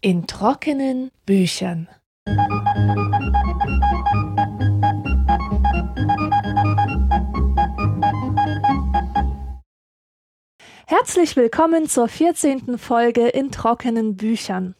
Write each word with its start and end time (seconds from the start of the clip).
In 0.00 0.26
trockenen 0.26 1.10
Büchern. 1.26 1.88
Herzlich 10.86 11.36
willkommen 11.36 11.88
zur 11.88 12.06
14. 12.08 12.78
Folge 12.78 13.28
in 13.28 13.50
trockenen 13.50 14.16
Büchern. 14.16 14.74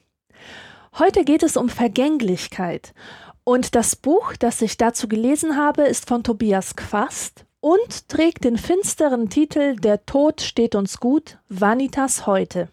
Heute 0.99 1.25
geht 1.25 1.43
es 1.43 1.57
um 1.57 1.69
Vergänglichkeit. 1.69 2.95
Und 3.43 3.75
das 3.75 3.97
Buch, 3.97 4.35
das 4.39 4.63
ich 4.63 4.77
dazu 4.77 5.09
gelesen 5.09 5.57
habe, 5.57 5.83
ist 5.83 6.07
von 6.09 6.23
Tobias 6.23 6.77
Quast 6.77 7.47
und 7.65 8.11
trägt 8.11 8.45
den 8.45 8.59
finsteren 8.59 9.31
Titel 9.31 9.77
Der 9.77 10.05
Tod 10.05 10.43
steht 10.43 10.75
uns 10.75 11.01
gut, 11.01 11.39
Vanitas 11.49 12.27
heute. 12.27 12.69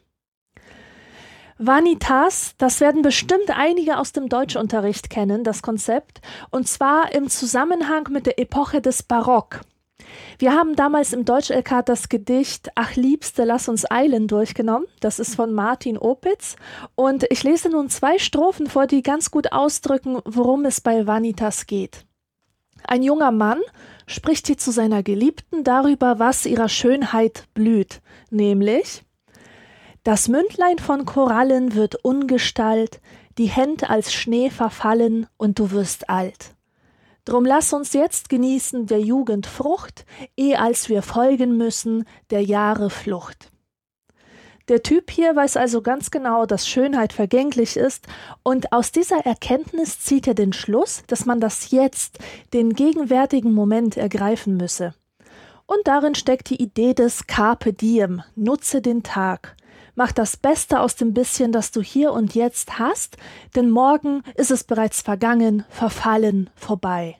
Vanitas, 1.58 2.56
das 2.58 2.82
werden 2.82 3.02
bestimmt 3.02 3.56
einige 3.56 4.00
aus 4.00 4.12
dem 4.12 4.28
Deutschunterricht 4.28 5.10
kennen, 5.10 5.46
das 5.46 5.62
Konzept, 5.62 6.20
und 6.50 6.68
zwar 6.68 7.16
im 7.16 7.30
Zusammenhang 7.30 8.10
mit 8.12 8.26
der 8.26 8.38
Epoche 8.38 8.82
des 8.82 9.02
Barock. 9.02 9.62
Wir 10.40 10.52
haben 10.52 10.76
damals 10.76 11.14
im 11.14 11.24
Deutsch-LK 11.24 11.86
das 11.86 12.10
Gedicht 12.10 12.70
Ach 12.76 12.94
Liebste, 12.98 13.46
lass 13.46 13.70
uns 13.70 13.90
eilen 13.90 14.28
durchgenommen. 14.28 14.88
Das 15.00 15.20
ist 15.20 15.36
von 15.36 15.54
Martin 15.54 15.98
Opitz. 15.98 16.58
Und 16.96 17.26
ich 17.30 17.44
lese 17.44 17.70
nun 17.70 17.90
zwei 17.90 18.20
Strophen 18.20 18.68
vor, 18.68 18.88
die 18.88 19.04
ganz 19.04 19.32
gut 19.32 19.54
ausdrücken, 19.54 20.20
worum 20.26 20.66
es 20.66 20.82
bei 20.82 21.08
Vanitas 21.08 21.66
geht. 21.66 22.04
Ein 22.88 23.04
junger 23.04 23.32
Mann 23.32 23.62
spricht 24.08 24.48
hier 24.48 24.58
zu 24.58 24.72
seiner 24.72 25.04
Geliebten 25.04 25.64
darüber, 25.64 26.20
was 26.20 26.46
ihrer 26.46 26.70
Schönheit 26.70 27.46
blüht, 27.54 28.02
nämlich 28.30 29.04
das 30.04 30.28
Mündlein 30.28 30.80
von 30.80 31.06
Korallen 31.06 31.76
wird 31.76 32.04
ungestalt, 32.04 33.02
die 33.38 33.46
Händ 33.46 33.88
als 33.90 34.12
Schnee 34.12 34.50
verfallen 34.50 35.28
und 35.38 35.60
du 35.60 35.70
wirst 35.70 36.10
alt. 36.10 36.56
Drum 37.24 37.46
lass 37.46 37.72
uns 37.72 37.94
jetzt 37.94 38.30
genießen 38.30 38.88
der 38.88 39.00
Jugend 39.00 39.46
Frucht, 39.46 40.06
eh 40.36 40.56
als 40.56 40.90
wir 40.90 41.04
folgen 41.04 41.56
müssen 41.56 42.06
der 42.32 42.42
Jahre 42.42 42.90
Flucht. 42.90 43.51
Der 44.72 44.84
Typ 44.84 45.12
hier 45.12 45.36
weiß 45.36 45.58
also 45.58 45.82
ganz 45.82 46.12
genau, 46.12 46.46
dass 46.46 46.66
Schönheit 46.66 47.12
vergänglich 47.12 47.76
ist, 47.76 48.08
und 48.42 48.72
aus 48.72 48.94
dieser 48.94 49.26
Erkenntnis 49.26 50.00
zieht 50.00 50.28
er 50.28 50.34
den 50.34 50.54
Schluss, 50.54 51.04
dass 51.08 51.26
man 51.26 51.42
das 51.42 51.72
jetzt, 51.72 52.20
den 52.54 52.70
gegenwärtigen 52.70 53.52
Moment 53.52 53.98
ergreifen 53.98 54.56
müsse. 54.56 54.94
Und 55.66 55.80
darin 55.84 56.16
steckt 56.16 56.50
die 56.52 56.64
Idee 56.64 56.94
des 56.94 57.28
Carpe 57.28 57.74
diem, 57.74 58.24
nutze 58.36 58.82
den 58.82 59.04
Tag. 59.04 59.58
Mach 59.96 60.14
das 60.14 60.38
Beste 60.38 60.80
aus 60.80 60.96
dem 60.96 61.14
bisschen, 61.14 61.52
das 61.52 61.72
du 61.72 61.82
hier 61.82 62.14
und 62.14 62.34
jetzt 62.34 62.80
hast, 62.80 63.18
denn 63.58 63.70
morgen 63.70 64.24
ist 64.36 64.52
es 64.52 64.64
bereits 64.64 65.02
vergangen, 65.02 65.66
verfallen, 65.68 66.50
vorbei. 66.56 67.18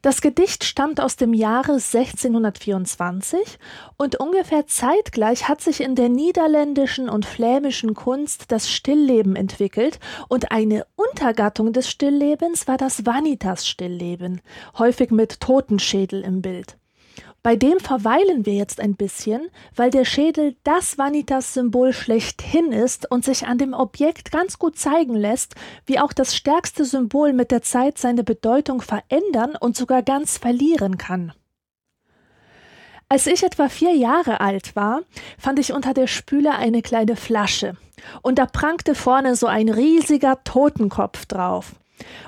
Das 0.00 0.20
Gedicht 0.20 0.62
stammt 0.62 1.00
aus 1.00 1.16
dem 1.16 1.34
Jahre 1.34 1.72
1624 1.72 3.58
und 3.96 4.14
ungefähr 4.14 4.68
zeitgleich 4.68 5.48
hat 5.48 5.60
sich 5.60 5.80
in 5.80 5.96
der 5.96 6.08
niederländischen 6.08 7.08
und 7.08 7.26
flämischen 7.26 7.94
Kunst 7.94 8.52
das 8.52 8.70
Stillleben 8.70 9.34
entwickelt 9.34 9.98
und 10.28 10.52
eine 10.52 10.86
Untergattung 10.94 11.72
des 11.72 11.90
Stilllebens 11.90 12.68
war 12.68 12.76
das 12.76 13.06
Vanitas-Stillleben, 13.06 14.40
häufig 14.78 15.10
mit 15.10 15.40
Totenschädel 15.40 16.22
im 16.22 16.42
Bild. 16.42 16.78
Bei 17.42 17.54
dem 17.54 17.78
verweilen 17.78 18.46
wir 18.46 18.54
jetzt 18.54 18.80
ein 18.80 18.96
bisschen, 18.96 19.48
weil 19.74 19.90
der 19.90 20.04
Schädel 20.04 20.56
das 20.64 20.98
Vanitas-Symbol 20.98 21.92
schlechthin 21.92 22.72
ist 22.72 23.10
und 23.10 23.24
sich 23.24 23.46
an 23.46 23.58
dem 23.58 23.74
Objekt 23.74 24.32
ganz 24.32 24.58
gut 24.58 24.76
zeigen 24.78 25.14
lässt, 25.14 25.54
wie 25.86 26.00
auch 26.00 26.12
das 26.12 26.34
stärkste 26.34 26.84
Symbol 26.84 27.32
mit 27.32 27.50
der 27.50 27.62
Zeit 27.62 27.96
seine 27.96 28.24
Bedeutung 28.24 28.82
verändern 28.82 29.54
und 29.58 29.76
sogar 29.76 30.02
ganz 30.02 30.36
verlieren 30.36 30.98
kann. 30.98 31.32
Als 33.08 33.26
ich 33.26 33.42
etwa 33.42 33.68
vier 33.70 33.94
Jahre 33.94 34.40
alt 34.40 34.76
war, 34.76 35.00
fand 35.38 35.58
ich 35.58 35.72
unter 35.72 35.94
der 35.94 36.08
Spüle 36.08 36.54
eine 36.56 36.82
kleine 36.82 37.16
Flasche, 37.16 37.76
und 38.20 38.38
da 38.38 38.46
prangte 38.46 38.94
vorne 38.94 39.34
so 39.34 39.46
ein 39.46 39.70
riesiger 39.70 40.42
Totenkopf 40.44 41.24
drauf. 41.24 41.74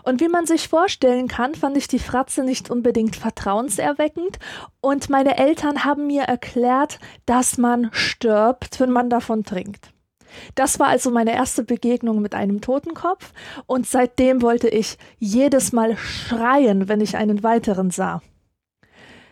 Und 0.02 0.20
wie 0.20 0.28
man 0.28 0.46
sich 0.46 0.68
vorstellen 0.68 1.28
kann, 1.28 1.54
fand 1.54 1.76
ich 1.76 1.88
die 1.88 1.98
Fratze 1.98 2.42
nicht 2.44 2.70
unbedingt 2.70 3.16
vertrauenserweckend 3.16 4.38
und 4.80 5.10
meine 5.10 5.38
Eltern 5.38 5.84
haben 5.84 6.06
mir 6.06 6.22
erklärt, 6.22 6.98
dass 7.26 7.58
man 7.58 7.90
stirbt, 7.92 8.80
wenn 8.80 8.90
man 8.90 9.10
davon 9.10 9.44
trinkt. 9.44 9.92
Das 10.54 10.78
war 10.78 10.88
also 10.88 11.10
meine 11.10 11.34
erste 11.34 11.64
Begegnung 11.64 12.22
mit 12.22 12.34
einem 12.34 12.60
Totenkopf 12.60 13.32
und 13.66 13.86
seitdem 13.86 14.42
wollte 14.42 14.68
ich 14.68 14.96
jedes 15.18 15.72
Mal 15.72 15.96
schreien, 15.96 16.88
wenn 16.88 17.00
ich 17.00 17.16
einen 17.16 17.42
weiteren 17.42 17.90
sah. 17.90 18.22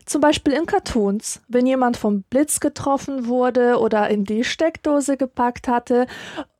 Zum 0.06 0.22
Beispiel 0.22 0.54
in 0.54 0.64
Cartoons, 0.64 1.42
wenn 1.48 1.66
jemand 1.66 1.98
vom 1.98 2.22
Blitz 2.22 2.60
getroffen 2.60 3.26
wurde 3.26 3.78
oder 3.78 4.08
in 4.08 4.24
die 4.24 4.42
Steckdose 4.42 5.18
gepackt 5.18 5.68
hatte 5.68 6.06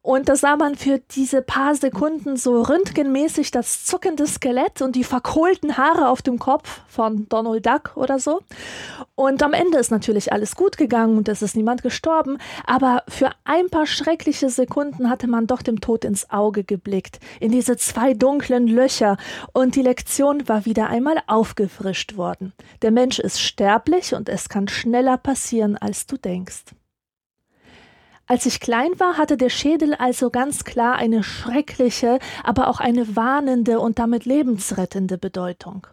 und 0.09 0.31
da 0.31 0.37
sah 0.37 0.57
man 0.57 0.75
für 0.75 1.03
diese 1.11 1.43
paar 1.43 1.75
Sekunden 1.75 2.39
so 2.39 2.63
röntgenmäßig 2.63 3.51
das 3.51 3.85
zuckende 3.85 4.27
Skelett 4.27 4.81
und 4.81 4.97
die 4.97 5.05
verkohlten 5.05 5.77
Haare 5.77 6.09
auf 6.09 6.23
dem 6.23 6.39
Kopf 6.39 6.81
von 6.89 7.29
Donald 7.29 7.67
Duck 7.67 7.93
oder 7.95 8.19
so. 8.19 8.41
Und 9.17 9.43
am 9.43 9.53
Ende 9.53 9.77
ist 9.77 9.91
natürlich 9.91 10.33
alles 10.33 10.57
gut 10.57 10.79
gegangen 10.79 11.19
und 11.19 11.29
es 11.29 11.43
ist 11.43 11.57
niemand 11.57 11.83
gestorben, 11.83 12.39
aber 12.65 13.03
für 13.07 13.33
ein 13.45 13.69
paar 13.69 13.85
schreckliche 13.85 14.49
Sekunden 14.49 15.11
hatte 15.11 15.27
man 15.27 15.47
doch 15.47 15.61
dem 15.61 15.83
Tod 15.83 16.07
ins 16.07 16.31
Auge 16.31 16.65
geblickt, 16.65 17.21
in 17.39 17.53
diese 17.53 17.77
zwei 17.77 18.15
dunklen 18.15 18.67
Löcher, 18.67 19.19
und 19.53 19.77
die 19.77 19.83
Lektion 19.83 20.49
war 20.49 20.65
wieder 20.65 20.89
einmal 20.89 21.19
aufgefrischt 21.27 22.17
worden. 22.17 22.55
Der 22.81 22.93
Mensch 22.93 23.19
ist 23.19 23.43
sterblich 23.43 24.15
und 24.15 24.31
es 24.31 24.49
kann 24.49 24.69
schneller 24.69 25.19
passieren, 25.19 25.77
als 25.77 26.07
du 26.07 26.17
denkst. 26.17 26.65
Als 28.31 28.45
ich 28.45 28.61
klein 28.61 28.91
war, 28.99 29.17
hatte 29.17 29.39
der 29.39 29.49
Schädel 29.49 29.95
also 29.95 30.29
ganz 30.29 30.65
klar 30.65 30.97
eine 30.97 31.23
schreckliche, 31.23 32.19
aber 32.45 32.69
auch 32.69 32.79
eine 32.79 33.17
warnende 33.17 33.81
und 33.81 33.99
damit 33.99 34.27
lebensrettende 34.27 35.17
Bedeutung. 35.17 35.87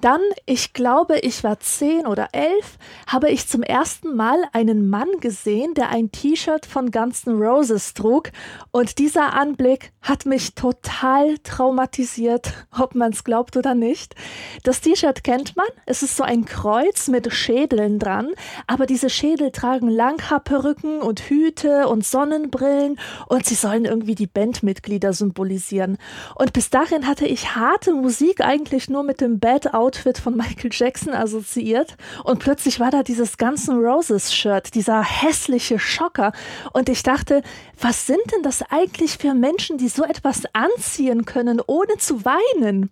Dann, 0.00 0.20
ich 0.46 0.72
glaube, 0.72 1.18
ich 1.18 1.44
war 1.44 1.60
zehn 1.60 2.06
oder 2.06 2.28
elf, 2.32 2.78
habe 3.06 3.30
ich 3.30 3.46
zum 3.46 3.62
ersten 3.62 4.16
Mal 4.16 4.42
einen 4.52 4.88
Mann 4.88 5.08
gesehen, 5.20 5.74
der 5.74 5.90
ein 5.90 6.10
T-Shirt 6.10 6.64
von 6.64 6.90
Guns 6.90 7.26
N' 7.26 7.40
Roses 7.40 7.94
trug, 7.94 8.30
und 8.70 8.98
dieser 8.98 9.34
Anblick 9.34 9.92
hat 10.00 10.24
mich 10.24 10.54
total 10.54 11.38
traumatisiert, 11.38 12.52
ob 12.78 12.94
man 12.94 13.12
es 13.12 13.24
glaubt 13.24 13.56
oder 13.56 13.74
nicht. 13.74 14.14
Das 14.62 14.80
T-Shirt 14.80 15.22
kennt 15.22 15.56
man, 15.56 15.66
es 15.86 16.02
ist 16.02 16.16
so 16.16 16.24
ein 16.24 16.44
Kreuz 16.44 17.08
mit 17.08 17.32
Schädeln 17.32 17.98
dran, 17.98 18.28
aber 18.66 18.86
diese 18.86 19.10
Schädel 19.10 19.50
tragen 19.50 19.88
Langhaarperücken 19.88 21.00
und 21.02 21.20
Hüte 21.20 21.88
und 21.88 22.04
Sonnenbrillen 22.04 22.98
und 23.28 23.44
sie 23.44 23.54
sollen 23.54 23.84
irgendwie 23.84 24.14
die 24.14 24.26
Bandmitglieder 24.26 25.12
symbolisieren. 25.12 25.98
Und 26.36 26.52
bis 26.52 26.70
dahin 26.70 27.06
hatte 27.06 27.26
ich 27.26 27.54
harte 27.54 27.92
Musik 27.92 28.40
eigentlich 28.40 28.88
nur 28.88 29.02
mit 29.02 29.20
dem 29.20 29.38
Bad 29.40 29.74
Outfit 29.90 30.18
von 30.18 30.36
Michael 30.36 30.70
Jackson 30.72 31.14
assoziiert 31.14 31.96
und 32.22 32.38
plötzlich 32.38 32.78
war 32.78 32.92
da 32.92 33.02
dieses 33.02 33.38
Guns 33.38 33.66
N' 33.66 33.78
Roses 33.78 34.32
Shirt, 34.32 34.72
dieser 34.76 35.02
hässliche 35.02 35.80
Schocker 35.80 36.30
und 36.72 36.88
ich 36.88 37.02
dachte, 37.02 37.42
was 37.80 38.06
sind 38.06 38.20
denn 38.32 38.44
das 38.44 38.62
eigentlich 38.70 39.18
für 39.18 39.34
Menschen, 39.34 39.78
die 39.78 39.88
so 39.88 40.04
etwas 40.04 40.42
anziehen 40.52 41.24
können, 41.24 41.60
ohne 41.66 41.96
zu 41.98 42.24
weinen? 42.24 42.90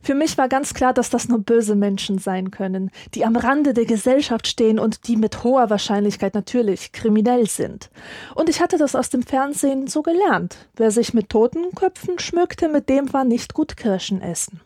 Für 0.00 0.14
mich 0.14 0.38
war 0.38 0.48
ganz 0.48 0.74
klar, 0.74 0.94
dass 0.94 1.10
das 1.10 1.28
nur 1.28 1.40
böse 1.40 1.74
Menschen 1.74 2.18
sein 2.20 2.52
können, 2.52 2.92
die 3.16 3.24
am 3.24 3.34
Rande 3.34 3.74
der 3.74 3.84
Gesellschaft 3.84 4.46
stehen 4.46 4.78
und 4.78 5.08
die 5.08 5.16
mit 5.16 5.42
hoher 5.42 5.70
Wahrscheinlichkeit 5.70 6.34
natürlich 6.34 6.92
kriminell 6.92 7.48
sind. 7.48 7.90
Und 8.36 8.48
ich 8.48 8.60
hatte 8.60 8.78
das 8.78 8.94
aus 8.94 9.10
dem 9.10 9.24
Fernsehen 9.24 9.88
so 9.88 10.02
gelernt. 10.02 10.68
Wer 10.76 10.92
sich 10.92 11.14
mit 11.14 11.30
Totenköpfen 11.30 12.20
schmückte, 12.20 12.68
mit 12.68 12.88
dem 12.88 13.12
war 13.12 13.24
nicht 13.24 13.54
gut 13.54 13.76
Kirschen 13.76 14.22
essen. 14.22 14.60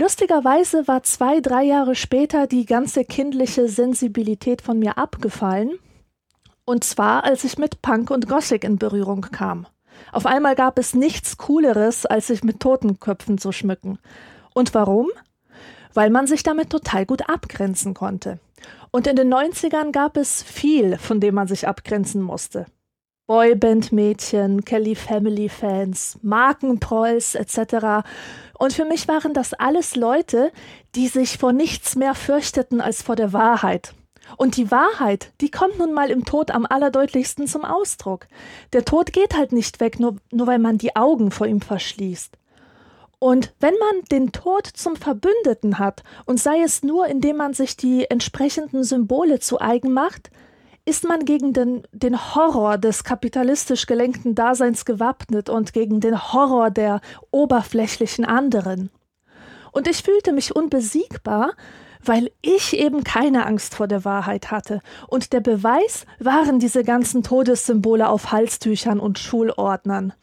Lustigerweise 0.00 0.88
war 0.88 1.02
zwei, 1.02 1.40
drei 1.40 1.62
Jahre 1.62 1.94
später 1.94 2.46
die 2.46 2.64
ganze 2.64 3.04
kindliche 3.04 3.68
Sensibilität 3.68 4.62
von 4.62 4.78
mir 4.78 4.96
abgefallen. 4.96 5.78
Und 6.64 6.84
zwar, 6.84 7.24
als 7.24 7.44
ich 7.44 7.58
mit 7.58 7.82
Punk 7.82 8.10
und 8.10 8.26
Gothic 8.26 8.64
in 8.64 8.78
Berührung 8.78 9.20
kam. 9.20 9.66
Auf 10.10 10.24
einmal 10.24 10.54
gab 10.54 10.78
es 10.78 10.94
nichts 10.94 11.36
Cooleres, 11.36 12.06
als 12.06 12.28
sich 12.28 12.42
mit 12.42 12.60
Totenköpfen 12.60 13.36
zu 13.36 13.52
schmücken. 13.52 13.98
Und 14.54 14.72
warum? 14.72 15.08
Weil 15.92 16.08
man 16.08 16.26
sich 16.26 16.42
damit 16.42 16.70
total 16.70 17.04
gut 17.04 17.28
abgrenzen 17.28 17.92
konnte. 17.92 18.38
Und 18.90 19.06
in 19.06 19.16
den 19.16 19.30
90ern 19.30 19.92
gab 19.92 20.16
es 20.16 20.42
viel, 20.42 20.96
von 20.96 21.20
dem 21.20 21.34
man 21.34 21.46
sich 21.46 21.68
abgrenzen 21.68 22.22
musste. 22.22 22.64
Boyband-Mädchen, 23.30 24.64
Kelly 24.64 24.96
Family-Fans, 24.96 26.18
Markentrolls 26.20 27.36
etc. 27.36 28.04
Und 28.58 28.72
für 28.72 28.84
mich 28.84 29.06
waren 29.06 29.34
das 29.34 29.54
alles 29.54 29.94
Leute, 29.94 30.50
die 30.96 31.06
sich 31.06 31.38
vor 31.38 31.52
nichts 31.52 31.94
mehr 31.94 32.16
fürchteten 32.16 32.80
als 32.80 33.02
vor 33.02 33.14
der 33.14 33.32
Wahrheit. 33.32 33.94
Und 34.36 34.56
die 34.56 34.72
Wahrheit, 34.72 35.32
die 35.40 35.48
kommt 35.52 35.78
nun 35.78 35.92
mal 35.92 36.10
im 36.10 36.24
Tod 36.24 36.50
am 36.50 36.66
allerdeutlichsten 36.68 37.46
zum 37.46 37.64
Ausdruck. 37.64 38.26
Der 38.72 38.84
Tod 38.84 39.12
geht 39.12 39.36
halt 39.36 39.52
nicht 39.52 39.78
weg, 39.78 40.00
nur, 40.00 40.16
nur 40.32 40.48
weil 40.48 40.58
man 40.58 40.76
die 40.76 40.96
Augen 40.96 41.30
vor 41.30 41.46
ihm 41.46 41.60
verschließt. 41.60 42.36
Und 43.20 43.54
wenn 43.60 43.74
man 43.74 44.02
den 44.10 44.32
Tod 44.32 44.66
zum 44.66 44.96
Verbündeten 44.96 45.78
hat, 45.78 46.02
und 46.26 46.40
sei 46.40 46.62
es 46.62 46.82
nur, 46.82 47.06
indem 47.06 47.36
man 47.36 47.54
sich 47.54 47.76
die 47.76 48.10
entsprechenden 48.10 48.82
Symbole 48.82 49.38
zu 49.38 49.60
eigen 49.60 49.92
macht, 49.92 50.32
ist 50.84 51.04
man 51.04 51.24
gegen 51.24 51.52
den, 51.52 51.82
den 51.92 52.34
Horror 52.34 52.78
des 52.78 53.04
kapitalistisch 53.04 53.86
gelenkten 53.86 54.34
Daseins 54.34 54.84
gewappnet 54.84 55.48
und 55.48 55.72
gegen 55.72 56.00
den 56.00 56.32
Horror 56.32 56.70
der 56.70 57.00
oberflächlichen 57.30 58.24
anderen. 58.24 58.90
Und 59.72 59.86
ich 59.88 60.02
fühlte 60.02 60.32
mich 60.32 60.54
unbesiegbar, 60.54 61.52
weil 62.04 62.30
ich 62.42 62.76
eben 62.76 63.04
keine 63.04 63.46
Angst 63.46 63.74
vor 63.74 63.86
der 63.86 64.04
Wahrheit 64.04 64.50
hatte. 64.50 64.80
Und 65.06 65.32
der 65.32 65.40
Beweis 65.40 66.06
waren 66.18 66.58
diese 66.58 66.82
ganzen 66.82 67.22
Todessymbole 67.22 68.08
auf 68.08 68.32
Halstüchern 68.32 69.00
und 69.00 69.18
Schulordnern. 69.18 70.14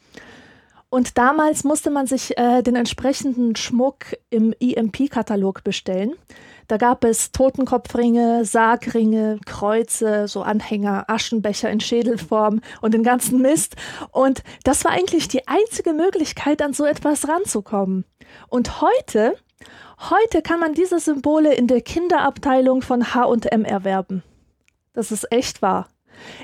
Und 0.89 1.18
damals 1.18 1.63
musste 1.63 1.89
man 1.89 2.07
sich 2.07 2.38
äh, 2.38 2.63
den 2.63 2.75
entsprechenden 2.75 3.56
Schmuck 3.56 4.15
im 4.30 4.53
EMP-Katalog 4.60 5.63
bestellen. 5.63 6.13
Da 6.67 6.75
gab 6.75 7.05
es 7.05 7.31
Totenkopfringe, 7.31 8.43
Sargringe, 8.43 9.39
Kreuze, 9.45 10.27
so 10.27 10.41
Anhänger, 10.41 11.05
Aschenbecher 11.07 11.69
in 11.69 11.79
Schädelform 11.79 12.61
und 12.81 12.93
den 12.93 13.03
ganzen 13.03 13.41
Mist. 13.41 13.75
Und 14.11 14.43
das 14.63 14.83
war 14.83 14.91
eigentlich 14.91 15.29
die 15.29 15.47
einzige 15.47 15.93
Möglichkeit, 15.93 16.61
an 16.61 16.73
so 16.73 16.85
etwas 16.85 17.27
ranzukommen. 17.27 18.03
Und 18.49 18.81
heute, 18.81 19.37
heute 20.09 20.41
kann 20.41 20.59
man 20.59 20.73
diese 20.73 20.99
Symbole 20.99 21.53
in 21.53 21.67
der 21.67 21.81
Kinderabteilung 21.81 22.81
von 22.81 23.13
H&M 23.13 23.63
erwerben. 23.63 24.23
Das 24.93 25.11
ist 25.11 25.31
echt 25.31 25.61
wahr. 25.61 25.87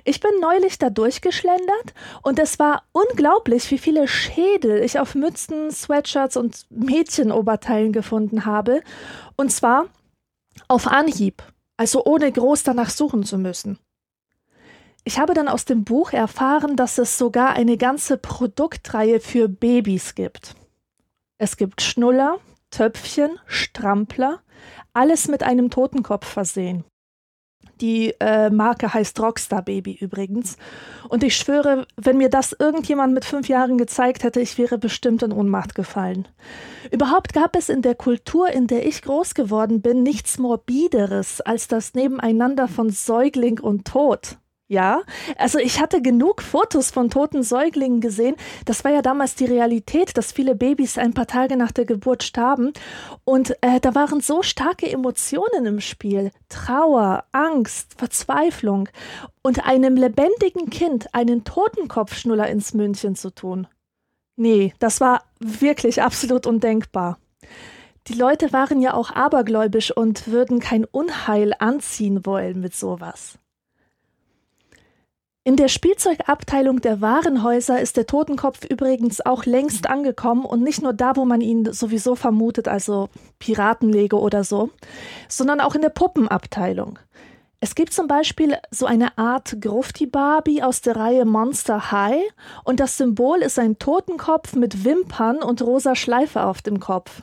Ich 0.04 0.20
bin 0.20 0.32
neulich 0.40 0.78
da 0.78 0.90
durchgeschlendert 0.90 1.96
und 2.22 2.38
es 2.38 2.60
war 2.60 2.84
unglaublich, 2.92 3.70
wie 3.72 3.80
viele 3.80 4.08
Schädel 4.08 4.84
ich 4.84 5.00
auf 5.00 5.16
Mützen, 5.16 5.72
Sweatshirts 5.72 6.38
und 6.38 6.68
Mädchenoberteilen 6.70 7.92
gefunden 7.92 8.46
habe. 8.46 8.82
Und 9.36 9.52
zwar 9.52 9.88
auf 10.74 10.88
Anhieb, 10.88 11.44
also 11.78 12.04
ohne 12.04 12.32
groß 12.32 12.64
danach 12.64 12.90
suchen 12.90 13.24
zu 13.24 13.38
müssen. 13.38 13.78
Ich 15.04 15.20
habe 15.20 15.34
dann 15.34 15.48
aus 15.48 15.66
dem 15.66 15.84
Buch 15.84 16.14
erfahren, 16.14 16.76
dass 16.76 16.98
es 16.98 17.18
sogar 17.18 17.54
eine 17.54 17.78
ganze 17.78 18.18
Produktreihe 18.18 19.20
für 19.20 19.48
Babys 19.48 20.16
gibt. 20.16 20.56
Es 21.38 21.58
gibt 21.58 21.82
Schnuller, 21.82 22.40
Töpfchen, 22.72 23.38
Strampler, 23.46 24.42
alles 24.94 25.28
mit 25.28 25.44
einem 25.44 25.70
Totenkopf 25.70 26.26
versehen. 26.26 26.86
Die 27.82 28.14
äh, 28.20 28.50
Marke 28.50 28.94
heißt 28.94 29.20
Rockstar 29.20 29.62
Baby 29.62 29.98
übrigens. 30.00 30.58
Und 31.10 31.24
ich 31.24 31.36
schwöre, 31.36 31.86
wenn 31.98 32.18
mir 32.18 32.30
das 32.30 32.56
irgendjemand 32.58 33.14
mit 33.14 33.26
fünf 33.26 33.48
Jahren 33.48 33.78
gezeigt 33.78 34.24
hätte, 34.24 34.40
ich 34.40 34.58
wäre 34.58 34.78
bestimmt 34.78 35.24
in 35.24 35.32
Ohnmacht 35.32 35.76
gefallen. 35.76 36.28
Überhaupt 36.92 37.34
gab 37.34 37.56
es 37.56 37.70
in 37.70 37.82
der 37.82 37.96
Kultur, 37.96 38.50
in 38.50 38.68
der 38.68 38.86
ich 38.86 39.02
groß 39.02 39.34
geworden 39.34 39.82
bin, 39.82 40.04
nichts 40.04 40.38
Morbideres 40.38 41.42
als 41.42 41.68
das 41.68 41.94
Nebeneinander 41.94 42.68
von 42.68 42.90
Säugling 42.90 43.60
und 43.60 43.86
Tod. 43.86 44.38
Ja, 44.70 45.02
also 45.38 45.60
ich 45.60 45.82
hatte 45.82 46.02
genug 46.02 46.42
Fotos 46.42 46.90
von 46.90 47.10
toten 47.10 47.44
Säuglingen 47.44 48.00
gesehen. 48.00 48.36
Das 48.66 48.84
war 48.86 48.92
ja 48.92 49.02
damals 49.02 49.36
die 49.36 49.46
Realität, 49.46 50.18
dass 50.18 50.32
viele 50.32 50.56
Babys 50.56 50.98
ein 50.98 51.14
paar 51.14 51.28
Tage 51.28 51.58
nach 51.58 51.72
der 51.72 51.86
Geburt 51.86 52.24
starben. 52.24 52.72
Und 53.26 53.52
äh, 53.62 53.82
da 53.82 53.94
waren 53.94 54.22
so 54.22 54.42
starke 54.42 54.90
Emotionen 54.90 55.66
im 55.66 55.82
Spiel. 55.82 56.32
Trauer, 56.48 57.26
Angst, 57.34 57.96
Verzweiflung. 57.98 58.88
Und 59.42 59.66
einem 59.66 59.98
lebendigen 59.98 60.70
Kind 60.70 61.14
einen 61.14 61.44
Totenkopfschnuller 61.44 62.48
ins 62.48 62.74
Mündchen 62.74 63.16
zu 63.16 63.32
tun. 63.32 63.68
Nee, 64.38 64.74
das 64.80 65.02
war 65.02 65.24
wirklich 65.40 66.02
absolut 66.02 66.48
undenkbar. 66.48 67.20
Die 68.08 68.16
Leute 68.16 68.52
waren 68.54 68.82
ja 68.82 68.94
auch 68.94 69.12
abergläubisch 69.12 69.96
und 69.96 70.28
würden 70.28 70.60
kein 70.60 70.86
Unheil 70.86 71.54
anziehen 71.60 72.26
wollen 72.26 72.60
mit 72.60 72.76
sowas. 72.76 73.38
In 75.46 75.58
der 75.58 75.68
Spielzeugabteilung 75.68 76.80
der 76.80 77.02
Warenhäuser 77.02 77.82
ist 77.82 77.98
der 77.98 78.08
Totenkopf 78.08 78.64
übrigens 78.64 79.20
auch 79.26 79.44
längst 79.44 79.90
angekommen 79.90 80.46
und 80.46 80.64
nicht 80.64 80.82
nur 80.82 80.94
da, 80.94 81.18
wo 81.18 81.26
man 81.26 81.42
ihn 81.42 81.74
sowieso 81.74 82.16
vermutet, 82.16 82.70
also 82.70 83.10
Piratenlege 83.40 84.18
oder 84.18 84.46
so, 84.46 84.70
sondern 85.28 85.60
auch 85.60 85.76
in 85.76 85.82
der 85.82 85.90
Puppenabteilung. 85.90 86.98
Es 87.60 87.76
gibt 87.76 87.92
zum 87.92 88.08
Beispiel 88.08 88.56
so 88.72 88.86
eine 88.86 89.18
Art 89.18 89.58
Grufti-Barbie 89.60 90.64
aus 90.64 90.80
der 90.80 90.96
Reihe 90.96 91.26
Monster 91.26 91.92
High 91.92 92.24
und 92.64 92.80
das 92.80 92.96
Symbol 92.96 93.40
ist 93.40 93.60
ein 93.60 93.78
Totenkopf 93.80 94.56
mit 94.56 94.86
Wimpern 94.86 95.44
und 95.44 95.62
rosa 95.62 95.96
Schleife 95.96 96.46
auf 96.46 96.62
dem 96.62 96.80
Kopf. 96.80 97.22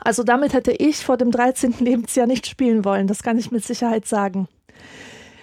Also 0.00 0.22
damit 0.22 0.54
hätte 0.54 0.72
ich 0.72 1.04
vor 1.04 1.18
dem 1.18 1.30
13. 1.30 1.74
Lebensjahr 1.80 2.26
nicht 2.26 2.46
spielen 2.46 2.86
wollen, 2.86 3.06
das 3.06 3.22
kann 3.22 3.36
ich 3.36 3.50
mit 3.50 3.62
Sicherheit 3.62 4.06
sagen. 4.06 4.48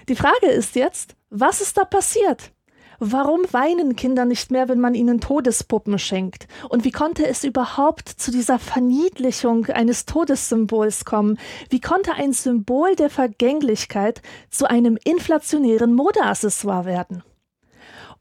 Die 0.09 0.15
Frage 0.15 0.47
ist 0.47 0.75
jetzt, 0.75 1.15
was 1.29 1.61
ist 1.61 1.77
da 1.77 1.85
passiert? 1.85 2.51
Warum 2.99 3.41
weinen 3.51 3.95
Kinder 3.95 4.23
nicht 4.25 4.51
mehr, 4.51 4.69
wenn 4.69 4.79
man 4.79 4.95
ihnen 4.95 5.19
Todespuppen 5.19 5.97
schenkt? 5.99 6.47
Und 6.69 6.83
wie 6.83 6.91
konnte 6.91 7.27
es 7.27 7.43
überhaupt 7.43 8.07
zu 8.07 8.31
dieser 8.31 8.59
Verniedlichung 8.59 9.65
eines 9.67 10.05
Todessymbols 10.05 11.03
kommen? 11.03 11.37
Wie 11.69 11.81
konnte 11.81 12.13
ein 12.13 12.33
Symbol 12.33 12.95
der 12.95 13.09
Vergänglichkeit 13.09 14.21
zu 14.49 14.69
einem 14.69 14.97
inflationären 15.03 15.93
Modeaccessoire 15.93 16.85
werden? 16.85 17.23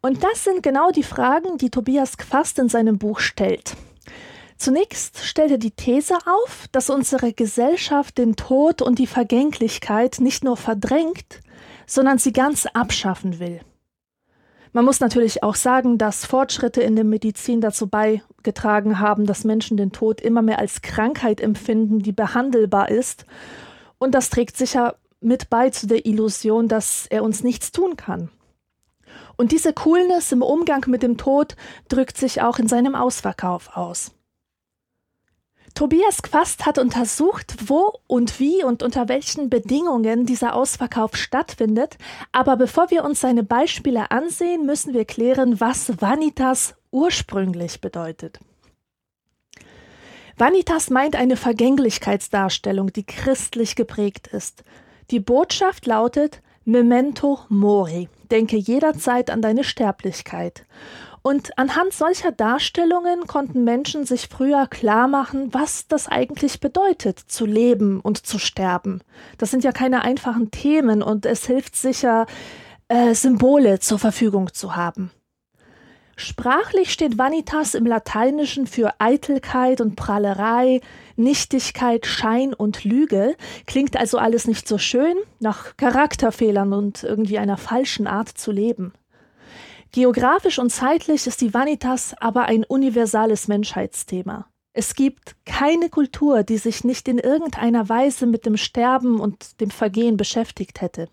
Und 0.01 0.25
das 0.25 0.43
sind 0.43 0.63
genau 0.65 0.91
die 0.91 1.05
Fragen, 1.05 1.59
die 1.59 1.71
Tobias 1.71 2.19
Quast 2.19 2.59
in 2.59 2.69
seinem 2.69 2.99
Buch 2.99 3.21
stellt. 3.21 3.75
Zunächst 4.57 5.25
stellt 5.25 5.53
er 5.53 5.59
die 5.59 5.71
These 5.71 6.17
auf, 6.27 6.67
dass 6.73 6.91
unsere 6.91 7.33
Gesellschaft 7.33 8.19
den 8.19 8.37
Tod 8.37 8.83
und 8.83 8.99
die 8.99 9.07
Vergänglichkeit 9.07 10.19
nicht 10.21 10.45
nur 10.45 10.57
verdrängt, 10.57 11.41
sondern 11.87 12.19
sie 12.19 12.33
ganz 12.33 12.67
abschaffen 12.67 13.39
will. 13.39 13.61
Man 14.73 14.87
muss 14.87 15.01
natürlich 15.01 15.43
auch 15.43 15.55
sagen, 15.55 15.99
dass 15.99 16.25
Fortschritte 16.25 16.81
in 16.81 16.97
der 16.97 17.05
Medizin 17.05 17.61
dazu 17.61 17.89
beigetragen 17.89 18.99
haben, 18.99 19.27
dass 19.27 19.45
Menschen 19.45 19.77
den 19.77 19.93
Tod 19.93 20.21
immer 20.21 20.41
mehr 20.41 20.59
als 20.59 20.81
Krankheit 20.81 21.41
empfinden, 21.43 21.99
die 21.99 22.13
behandelbar 22.13 22.91
ist. 22.91 23.27
Und 23.99 24.15
das 24.15 24.31
trägt 24.31 24.57
sicher 24.57 24.97
mit 25.21 25.51
bei 25.51 25.69
zu 25.69 25.87
der 25.87 26.07
Illusion, 26.07 26.69
dass 26.69 27.07
er 27.07 27.23
uns 27.23 27.45
nichts 27.45 27.71
tun 27.71 27.97
kann. 27.97 28.31
Und 29.37 29.53
diese 29.53 29.75
Coolness 29.75 30.33
im 30.33 30.43
Umgang 30.43 30.85
mit 30.89 31.03
dem 31.03 31.19
Tod 31.19 31.57
drückt 31.89 32.17
sich 32.17 32.41
auch 32.41 32.59
in 32.59 32.69
seinem 32.69 32.95
Ausverkauf 32.95 33.77
aus. 33.77 34.13
Tobias 35.75 36.23
Quast 36.23 36.67
hat 36.67 36.79
untersucht, 36.79 37.55
wo 37.67 37.99
und 38.07 38.39
wie 38.39 38.63
und 38.63 38.83
unter 38.83 39.09
welchen 39.09 39.49
Bedingungen 39.49 40.27
dieser 40.27 40.55
Ausverkauf 40.55 41.17
stattfindet. 41.17 41.97
Aber 42.31 42.57
bevor 42.57 42.91
wir 42.91 43.05
uns 43.05 43.21
seine 43.21 43.43
Beispiele 43.43 44.11
ansehen, 44.11 44.67
müssen 44.67 44.93
wir 44.93 45.05
klären, 45.05 45.61
was 45.61 46.01
Vanitas 46.01 46.75
ursprünglich 46.91 47.81
bedeutet. 47.81 48.39
Vanitas 50.37 50.91
meint 50.91 51.17
eine 51.17 51.37
Vergänglichkeitsdarstellung, 51.37 52.93
die 52.93 53.05
christlich 53.05 53.77
geprägt 53.77 54.29
ist. 54.29 54.65
Die 55.11 55.21
Botschaft 55.21 55.87
lautet 55.87 56.43
Memento 56.65 57.41
Mori, 57.49 58.09
denke 58.31 58.57
jederzeit 58.57 59.31
an 59.31 59.43
deine 59.43 59.65
Sterblichkeit. 59.65 60.65
Und 61.23 61.57
anhand 61.57 61.93
solcher 61.93 62.33
Darstellungen 62.33 63.29
konnten 63.29 63.63
Menschen 63.63 64.05
sich 64.05 64.29
früher 64.29 64.67
klar 64.67 65.07
machen, 65.07 65.55
was 65.55 65.87
das 65.87 66.09
eigentlich 66.09 66.59
bedeutet, 66.59 67.19
zu 67.19 67.47
leben 67.47 68.01
und 68.01 68.27
zu 68.27 68.41
sterben. 68.41 69.03
Das 69.39 69.53
sind 69.53 69.63
ja 69.63 69.71
keine 69.71 70.03
einfachen 70.03 70.51
Themen 70.51 71.01
und 71.01 71.25
es 71.25 71.47
hilft 71.47 71.77
sicher, 71.77 72.27
äh, 72.89 73.15
Symbole 73.15 73.79
zur 73.79 74.01
Verfügung 74.01 74.53
zu 74.53 74.75
haben. 74.75 75.13
Sprachlich 76.17 76.93
steht 76.93 77.19
Vanitas 77.19 77.75
im 77.75 77.87
Lateinischen 77.87 78.67
für 78.67 78.93
Eitelkeit 78.99 79.81
und 79.81 79.97
Prahlerei, 79.97 80.81
Nichtigkeit, 81.17 82.05
Schein 82.05 82.53
und 82.53 82.85
Lüge, 82.85 83.35
klingt 83.67 83.97
also 83.97 84.19
alles 84.19 84.47
nicht 84.47 84.69
so 84.69 84.77
schön, 84.77 85.17
nach 85.41 85.77
Charakterfehlern 85.77 86.73
und 86.73 87.03
irgendwie 87.03 87.39
einer 87.39 87.57
falschen 87.57 88.07
Art 88.07 88.29
zu 88.29 88.53
leben. 88.53 88.93
Geografisch 89.93 90.59
und 90.59 90.71
zeitlich 90.71 91.27
ist 91.27 91.43
die 91.43 91.53
Vanitas 91.53 92.15
aber 92.19 92.47
ein 92.47 92.65
universales 92.65 93.47
Menschheitsthema. 93.47 94.47
Es 94.73 94.95
gibt 94.95 95.37
keine 95.45 95.91
Kultur, 95.91 96.45
die 96.45 96.57
sich 96.57 96.83
nicht 96.83 97.09
in 97.09 97.19
irgendeiner 97.19 97.91
Weise 97.91 98.25
mit 98.25 98.47
dem 98.47 98.57
Sterben 98.57 99.21
und 99.21 99.61
dem 99.61 99.71
Vergehen 99.71 100.17
beschäftigt 100.17 100.81
hätte. 100.81 101.11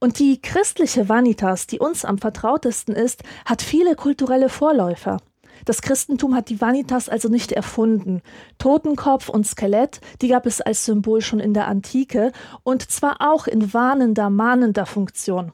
Und 0.00 0.18
die 0.18 0.40
christliche 0.40 1.10
Vanitas, 1.10 1.66
die 1.66 1.78
uns 1.78 2.06
am 2.06 2.16
vertrautesten 2.16 2.94
ist, 2.94 3.22
hat 3.44 3.60
viele 3.60 3.96
kulturelle 3.96 4.48
Vorläufer. 4.48 5.18
Das 5.66 5.82
Christentum 5.82 6.34
hat 6.34 6.48
die 6.48 6.62
Vanitas 6.62 7.10
also 7.10 7.28
nicht 7.28 7.52
erfunden. 7.52 8.22
Totenkopf 8.56 9.28
und 9.28 9.46
Skelett, 9.46 10.00
die 10.22 10.28
gab 10.28 10.46
es 10.46 10.62
als 10.62 10.86
Symbol 10.86 11.20
schon 11.20 11.40
in 11.40 11.52
der 11.52 11.68
Antike 11.68 12.32
und 12.62 12.90
zwar 12.90 13.16
auch 13.20 13.46
in 13.46 13.74
warnender, 13.74 14.30
mahnender 14.30 14.86
Funktion. 14.86 15.52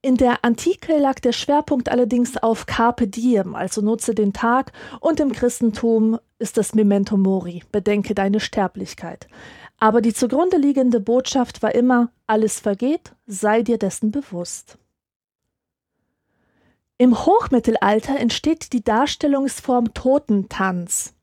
In 0.00 0.16
der 0.16 0.44
Antike 0.44 0.96
lag 0.96 1.18
der 1.18 1.32
Schwerpunkt 1.32 1.88
allerdings 1.88 2.36
auf 2.36 2.66
Carpe 2.66 3.08
Diem, 3.08 3.56
also 3.56 3.80
nutze 3.80 4.14
den 4.14 4.32
Tag, 4.32 4.72
und 5.00 5.18
im 5.18 5.32
Christentum 5.32 6.20
ist 6.38 6.56
das 6.56 6.72
Memento 6.74 7.16
Mori, 7.16 7.64
bedenke 7.72 8.14
deine 8.14 8.38
Sterblichkeit. 8.38 9.26
Aber 9.80 10.00
die 10.00 10.14
zugrunde 10.14 10.56
liegende 10.56 11.00
Botschaft 11.00 11.62
war 11.62 11.74
immer, 11.74 12.10
alles 12.28 12.60
vergeht, 12.60 13.14
sei 13.26 13.62
dir 13.62 13.78
dessen 13.78 14.12
bewusst. 14.12 14.78
Im 16.96 17.26
Hochmittelalter 17.26 18.18
entsteht 18.18 18.72
die 18.72 18.82
Darstellungsform 18.82 19.94
Totentanz. 19.94 21.14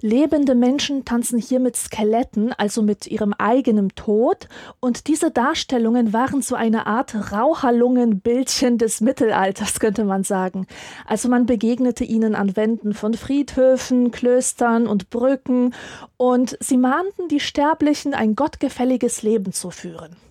Lebende 0.00 0.54
Menschen 0.54 1.04
tanzen 1.04 1.40
hier 1.40 1.58
mit 1.58 1.74
Skeletten, 1.74 2.52
also 2.52 2.82
mit 2.82 3.08
ihrem 3.08 3.32
eigenen 3.32 3.88
Tod, 3.96 4.48
und 4.78 5.08
diese 5.08 5.32
Darstellungen 5.32 6.12
waren 6.12 6.40
so 6.40 6.54
eine 6.54 6.86
Art 6.86 7.32
Raucherlungenbildchen 7.32 8.78
des 8.78 9.00
Mittelalters, 9.00 9.80
könnte 9.80 10.04
man 10.04 10.22
sagen. 10.22 10.68
Also 11.04 11.28
man 11.28 11.46
begegnete 11.46 12.04
ihnen 12.04 12.36
an 12.36 12.54
Wänden 12.54 12.94
von 12.94 13.14
Friedhöfen, 13.14 14.12
Klöstern 14.12 14.86
und 14.86 15.10
Brücken, 15.10 15.74
und 16.16 16.56
sie 16.60 16.76
mahnten 16.76 17.26
die 17.28 17.40
Sterblichen, 17.40 18.14
ein 18.14 18.36
gottgefälliges 18.36 19.22
Leben 19.22 19.52
zu 19.52 19.70
führen. 19.70 20.27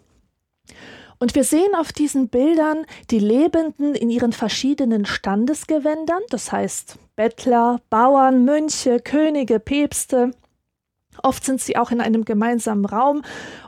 Und 1.19 1.35
wir 1.35 1.43
sehen 1.43 1.73
auf 1.75 1.91
diesen 1.91 2.29
Bildern 2.29 2.85
die 3.09 3.19
Lebenden 3.19 3.95
in 3.95 4.09
ihren 4.09 4.33
verschiedenen 4.33 5.05
Standesgewändern, 5.05 6.21
das 6.29 6.51
heißt 6.51 6.99
Bettler, 7.15 7.81
Bauern, 7.89 8.45
Mönche, 8.45 8.99
Könige, 8.99 9.59
Päpste. 9.59 10.31
Oft 11.23 11.43
sind 11.43 11.59
sie 11.59 11.77
auch 11.77 11.89
in 11.89 12.01
einem 12.01 12.25
gemeinsamen 12.25 12.85
Raum, 12.85 13.23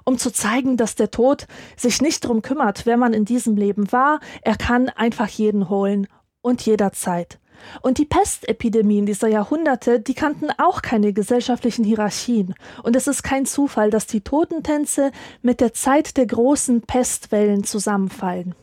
um 0.05 0.19
zu 0.19 0.31
zeigen, 0.31 0.77
dass 0.77 0.93
der 0.93 1.09
Tod 1.09 1.47
sich 1.75 2.01
nicht 2.01 2.23
darum 2.23 2.43
kümmert, 2.43 2.85
wer 2.85 2.97
man 2.97 3.13
in 3.13 3.25
diesem 3.25 3.55
Leben 3.55 3.91
war. 3.91 4.19
Er 4.43 4.55
kann 4.55 4.89
einfach 4.89 5.27
jeden 5.27 5.69
holen 5.69 6.07
und 6.41 6.63
jederzeit. 6.65 7.39
Und 7.81 7.97
die 7.97 8.05
Pestepidemien 8.05 9.05
dieser 9.05 9.27
Jahrhunderte, 9.27 9.99
die 9.99 10.13
kannten 10.13 10.49
auch 10.57 10.81
keine 10.81 11.13
gesellschaftlichen 11.13 11.83
Hierarchien. 11.83 12.55
Und 12.83 12.95
es 12.95 13.07
ist 13.07 13.23
kein 13.23 13.45
Zufall, 13.45 13.89
dass 13.89 14.07
die 14.07 14.21
Totentänze 14.21 15.11
mit 15.41 15.61
der 15.61 15.73
Zeit 15.73 16.17
der 16.17 16.25
großen 16.25 16.81
Pestwellen 16.81 17.63
zusammenfallen. 17.63 18.55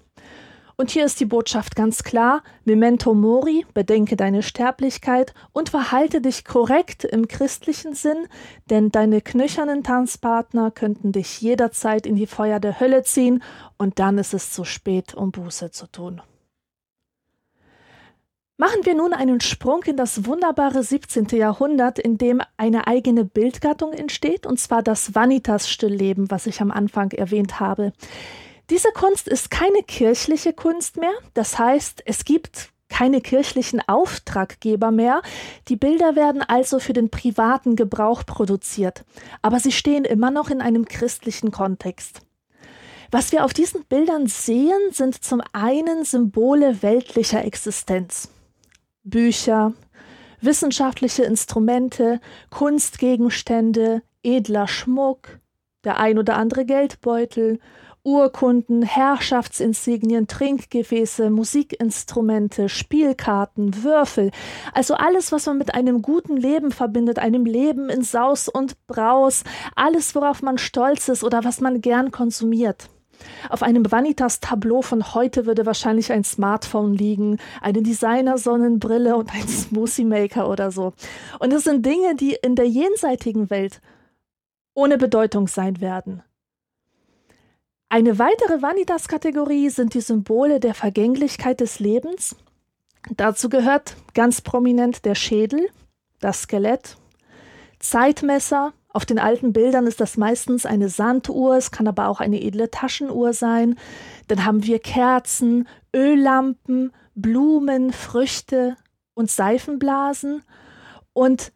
Und 0.78 0.90
hier 0.90 1.06
ist 1.06 1.20
die 1.20 1.24
Botschaft 1.24 1.74
ganz 1.74 2.02
klar: 2.02 2.42
Memento 2.64 3.14
mori, 3.14 3.64
bedenke 3.72 4.14
deine 4.14 4.42
Sterblichkeit 4.42 5.32
und 5.52 5.70
verhalte 5.70 6.20
dich 6.20 6.44
korrekt 6.44 7.04
im 7.04 7.28
christlichen 7.28 7.94
Sinn, 7.94 8.28
denn 8.68 8.90
deine 8.90 9.22
knöchernen 9.22 9.82
Tanzpartner 9.82 10.70
könnten 10.70 11.12
dich 11.12 11.40
jederzeit 11.40 12.06
in 12.06 12.16
die 12.16 12.26
Feuer 12.26 12.60
der 12.60 12.78
Hölle 12.78 13.04
ziehen 13.04 13.42
und 13.78 13.98
dann 13.98 14.18
ist 14.18 14.34
es 14.34 14.52
zu 14.52 14.64
spät, 14.64 15.14
um 15.14 15.30
Buße 15.30 15.70
zu 15.70 15.86
tun. 15.86 16.20
Machen 18.58 18.86
wir 18.86 18.94
nun 18.94 19.12
einen 19.12 19.42
Sprung 19.42 19.82
in 19.82 19.98
das 19.98 20.24
wunderbare 20.24 20.82
17. 20.82 21.26
Jahrhundert, 21.32 21.98
in 21.98 22.16
dem 22.16 22.40
eine 22.56 22.86
eigene 22.86 23.26
Bildgattung 23.26 23.92
entsteht, 23.92 24.46
und 24.46 24.58
zwar 24.58 24.82
das 24.82 25.14
Vanitas-Stillleben, 25.14 26.30
was 26.30 26.46
ich 26.46 26.62
am 26.62 26.70
Anfang 26.70 27.10
erwähnt 27.10 27.60
habe. 27.60 27.92
Diese 28.70 28.92
Kunst 28.92 29.28
ist 29.28 29.50
keine 29.50 29.82
kirchliche 29.82 30.54
Kunst 30.54 30.96
mehr, 30.96 31.12
das 31.34 31.58
heißt, 31.58 32.02
es 32.06 32.24
gibt 32.24 32.70
keine 32.88 33.20
kirchlichen 33.20 33.86
Auftraggeber 33.86 34.90
mehr. 34.90 35.20
Die 35.68 35.76
Bilder 35.76 36.16
werden 36.16 36.40
also 36.40 36.78
für 36.78 36.94
den 36.94 37.10
privaten 37.10 37.76
Gebrauch 37.76 38.24
produziert, 38.24 39.04
aber 39.42 39.60
sie 39.60 39.72
stehen 39.72 40.06
immer 40.06 40.30
noch 40.30 40.48
in 40.48 40.62
einem 40.62 40.86
christlichen 40.86 41.50
Kontext. 41.50 42.22
Was 43.10 43.32
wir 43.32 43.44
auf 43.44 43.52
diesen 43.52 43.84
Bildern 43.84 44.28
sehen, 44.28 44.80
sind 44.92 45.22
zum 45.22 45.42
einen 45.52 46.06
Symbole 46.06 46.82
weltlicher 46.82 47.44
Existenz. 47.44 48.30
Bücher, 49.06 49.72
wissenschaftliche 50.40 51.22
Instrumente, 51.22 52.20
Kunstgegenstände, 52.50 54.02
edler 54.24 54.66
Schmuck, 54.66 55.38
der 55.84 55.98
ein 55.98 56.18
oder 56.18 56.36
andere 56.36 56.64
Geldbeutel, 56.64 57.60
Urkunden, 58.02 58.82
Herrschaftsinsignien, 58.82 60.26
Trinkgefäße, 60.26 61.30
Musikinstrumente, 61.30 62.68
Spielkarten, 62.68 63.84
Würfel, 63.84 64.32
also 64.74 64.94
alles, 64.94 65.30
was 65.30 65.46
man 65.46 65.58
mit 65.58 65.74
einem 65.74 66.02
guten 66.02 66.36
Leben 66.36 66.72
verbindet, 66.72 67.20
einem 67.20 67.46
Leben 67.46 67.88
in 67.88 68.02
Saus 68.02 68.48
und 68.48 68.86
Braus, 68.88 69.44
alles, 69.76 70.14
worauf 70.16 70.42
man 70.42 70.58
stolz 70.58 71.08
ist 71.08 71.22
oder 71.22 71.44
was 71.44 71.60
man 71.60 71.80
gern 71.80 72.10
konsumiert. 72.10 72.88
Auf 73.48 73.62
einem 73.62 73.90
Vanitas-Tableau 73.90 74.82
von 74.82 75.14
heute 75.14 75.46
würde 75.46 75.66
wahrscheinlich 75.66 76.12
ein 76.12 76.24
Smartphone 76.24 76.94
liegen, 76.94 77.38
eine 77.60 77.82
Designer-Sonnenbrille 77.82 79.16
und 79.16 79.32
ein 79.32 79.46
Smoothie-Maker 79.46 80.48
oder 80.48 80.70
so. 80.70 80.92
Und 81.38 81.52
es 81.52 81.64
sind 81.64 81.84
Dinge, 81.84 82.14
die 82.16 82.36
in 82.42 82.56
der 82.56 82.68
jenseitigen 82.68 83.50
Welt 83.50 83.80
ohne 84.74 84.98
Bedeutung 84.98 85.48
sein 85.48 85.80
werden. 85.80 86.22
Eine 87.88 88.18
weitere 88.18 88.62
Vanitas-Kategorie 88.62 89.70
sind 89.70 89.94
die 89.94 90.00
Symbole 90.00 90.58
der 90.58 90.74
Vergänglichkeit 90.74 91.60
des 91.60 91.78
Lebens. 91.78 92.36
Dazu 93.16 93.48
gehört 93.48 93.96
ganz 94.14 94.40
prominent 94.40 95.04
der 95.04 95.14
Schädel, 95.14 95.68
das 96.20 96.42
Skelett, 96.42 96.96
Zeitmesser, 97.78 98.72
auf 98.96 99.04
den 99.04 99.18
alten 99.18 99.52
Bildern 99.52 99.86
ist 99.86 100.00
das 100.00 100.16
meistens 100.16 100.64
eine 100.64 100.88
Sanduhr, 100.88 101.58
es 101.58 101.70
kann 101.70 101.86
aber 101.86 102.08
auch 102.08 102.20
eine 102.20 102.40
edle 102.40 102.70
Taschenuhr 102.70 103.34
sein. 103.34 103.78
Dann 104.26 104.46
haben 104.46 104.64
wir 104.64 104.78
Kerzen, 104.78 105.68
Öllampen, 105.94 106.94
Blumen, 107.14 107.92
Früchte 107.92 108.74
und 109.12 109.30
Seifenblasen. 109.30 110.42
Und 111.12 111.52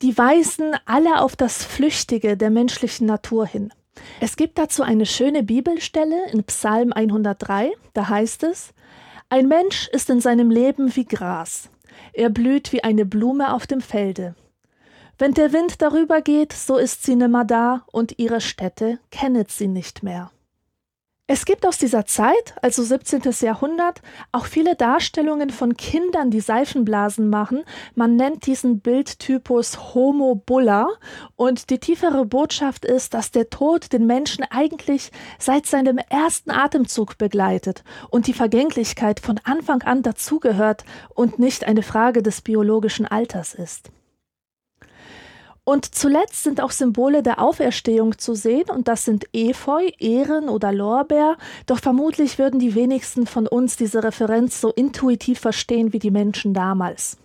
die 0.00 0.16
weisen 0.16 0.74
alle 0.86 1.20
auf 1.20 1.36
das 1.36 1.62
Flüchtige 1.62 2.38
der 2.38 2.48
menschlichen 2.48 3.06
Natur 3.06 3.44
hin. 3.44 3.70
Es 4.20 4.36
gibt 4.36 4.56
dazu 4.56 4.82
eine 4.82 5.04
schöne 5.04 5.42
Bibelstelle 5.42 6.30
in 6.32 6.42
Psalm 6.44 6.94
103, 6.94 7.70
da 7.92 8.08
heißt 8.08 8.44
es, 8.44 8.72
Ein 9.28 9.48
Mensch 9.48 9.88
ist 9.88 10.08
in 10.08 10.22
seinem 10.22 10.50
Leben 10.50 10.96
wie 10.96 11.04
Gras, 11.04 11.68
er 12.14 12.30
blüht 12.30 12.72
wie 12.72 12.82
eine 12.82 13.04
Blume 13.04 13.52
auf 13.52 13.66
dem 13.66 13.82
Felde. 13.82 14.34
Wenn 15.20 15.34
der 15.34 15.52
Wind 15.52 15.82
darüber 15.82 16.22
geht, 16.22 16.52
so 16.52 16.76
ist 16.76 17.02
sie 17.02 17.16
nimmer 17.16 17.44
da 17.44 17.82
und 17.90 18.20
ihre 18.20 18.40
Städte 18.40 19.00
kennet 19.10 19.50
sie 19.50 19.66
nicht 19.66 20.04
mehr. 20.04 20.30
Es 21.26 21.44
gibt 21.44 21.66
aus 21.66 21.76
dieser 21.76 22.06
Zeit, 22.06 22.54
also 22.62 22.84
17. 22.84 23.20
Jahrhundert, 23.40 24.00
auch 24.30 24.46
viele 24.46 24.76
Darstellungen 24.76 25.50
von 25.50 25.76
Kindern, 25.76 26.30
die 26.30 26.40
Seifenblasen 26.40 27.28
machen. 27.28 27.64
Man 27.96 28.14
nennt 28.14 28.46
diesen 28.46 28.80
Bildtypus 28.80 29.92
Homo 29.92 30.36
Bulla 30.36 30.88
und 31.34 31.68
die 31.68 31.80
tiefere 31.80 32.24
Botschaft 32.24 32.84
ist, 32.84 33.12
dass 33.12 33.32
der 33.32 33.50
Tod 33.50 33.92
den 33.92 34.06
Menschen 34.06 34.44
eigentlich 34.48 35.10
seit 35.38 35.66
seinem 35.66 35.98
ersten 35.98 36.52
Atemzug 36.52 37.18
begleitet 37.18 37.82
und 38.08 38.28
die 38.28 38.34
Vergänglichkeit 38.34 39.20
von 39.20 39.38
Anfang 39.42 39.82
an 39.82 40.02
dazugehört 40.02 40.84
und 41.14 41.40
nicht 41.40 41.64
eine 41.64 41.82
Frage 41.82 42.22
des 42.22 42.40
biologischen 42.40 43.04
Alters 43.04 43.52
ist. 43.52 43.90
Und 45.68 45.94
zuletzt 45.94 46.44
sind 46.44 46.62
auch 46.62 46.70
Symbole 46.70 47.22
der 47.22 47.42
Auferstehung 47.42 48.16
zu 48.16 48.34
sehen, 48.34 48.70
und 48.70 48.88
das 48.88 49.04
sind 49.04 49.26
Efeu, 49.34 49.90
Ehren 49.98 50.48
oder 50.48 50.72
Lorbeer, 50.72 51.36
doch 51.66 51.78
vermutlich 51.78 52.38
würden 52.38 52.58
die 52.58 52.74
wenigsten 52.74 53.26
von 53.26 53.46
uns 53.46 53.76
diese 53.76 54.02
Referenz 54.02 54.62
so 54.62 54.70
intuitiv 54.72 55.40
verstehen 55.40 55.92
wie 55.92 55.98
die 55.98 56.10
Menschen 56.10 56.54
damals. 56.54 57.18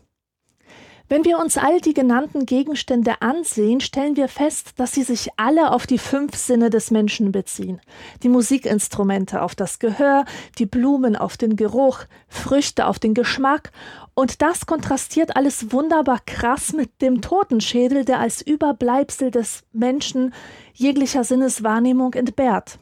Wenn 1.13 1.25
wir 1.25 1.37
uns 1.37 1.59
all 1.59 1.79
die 1.79 1.93
genannten 1.93 2.47
Gegenstände 2.47 3.21
ansehen, 3.21 3.81
stellen 3.81 4.15
wir 4.15 4.27
fest, 4.27 4.71
dass 4.77 4.93
sie 4.93 5.03
sich 5.03 5.29
alle 5.37 5.69
auf 5.69 5.85
die 5.85 5.99
fünf 5.99 6.35
Sinne 6.35 6.71
des 6.71 6.89
Menschen 6.89 7.31
beziehen. 7.31 7.79
Die 8.23 8.29
Musikinstrumente 8.29 9.43
auf 9.43 9.53
das 9.53 9.77
Gehör, 9.77 10.25
die 10.57 10.65
Blumen 10.65 11.15
auf 11.15 11.37
den 11.37 11.55
Geruch, 11.55 11.99
Früchte 12.27 12.87
auf 12.87 12.97
den 12.97 13.13
Geschmack 13.13 13.71
und 14.15 14.41
das 14.41 14.65
kontrastiert 14.65 15.35
alles 15.35 15.71
wunderbar 15.71 16.17
krass 16.25 16.73
mit 16.73 16.99
dem 16.99 17.21
Totenschädel, 17.21 18.05
der 18.05 18.19
als 18.19 18.41
Überbleibsel 18.41 19.29
des 19.29 19.61
Menschen 19.71 20.33
jeglicher 20.73 21.23
Sinneswahrnehmung 21.23 22.15
entbehrt. 22.15 22.79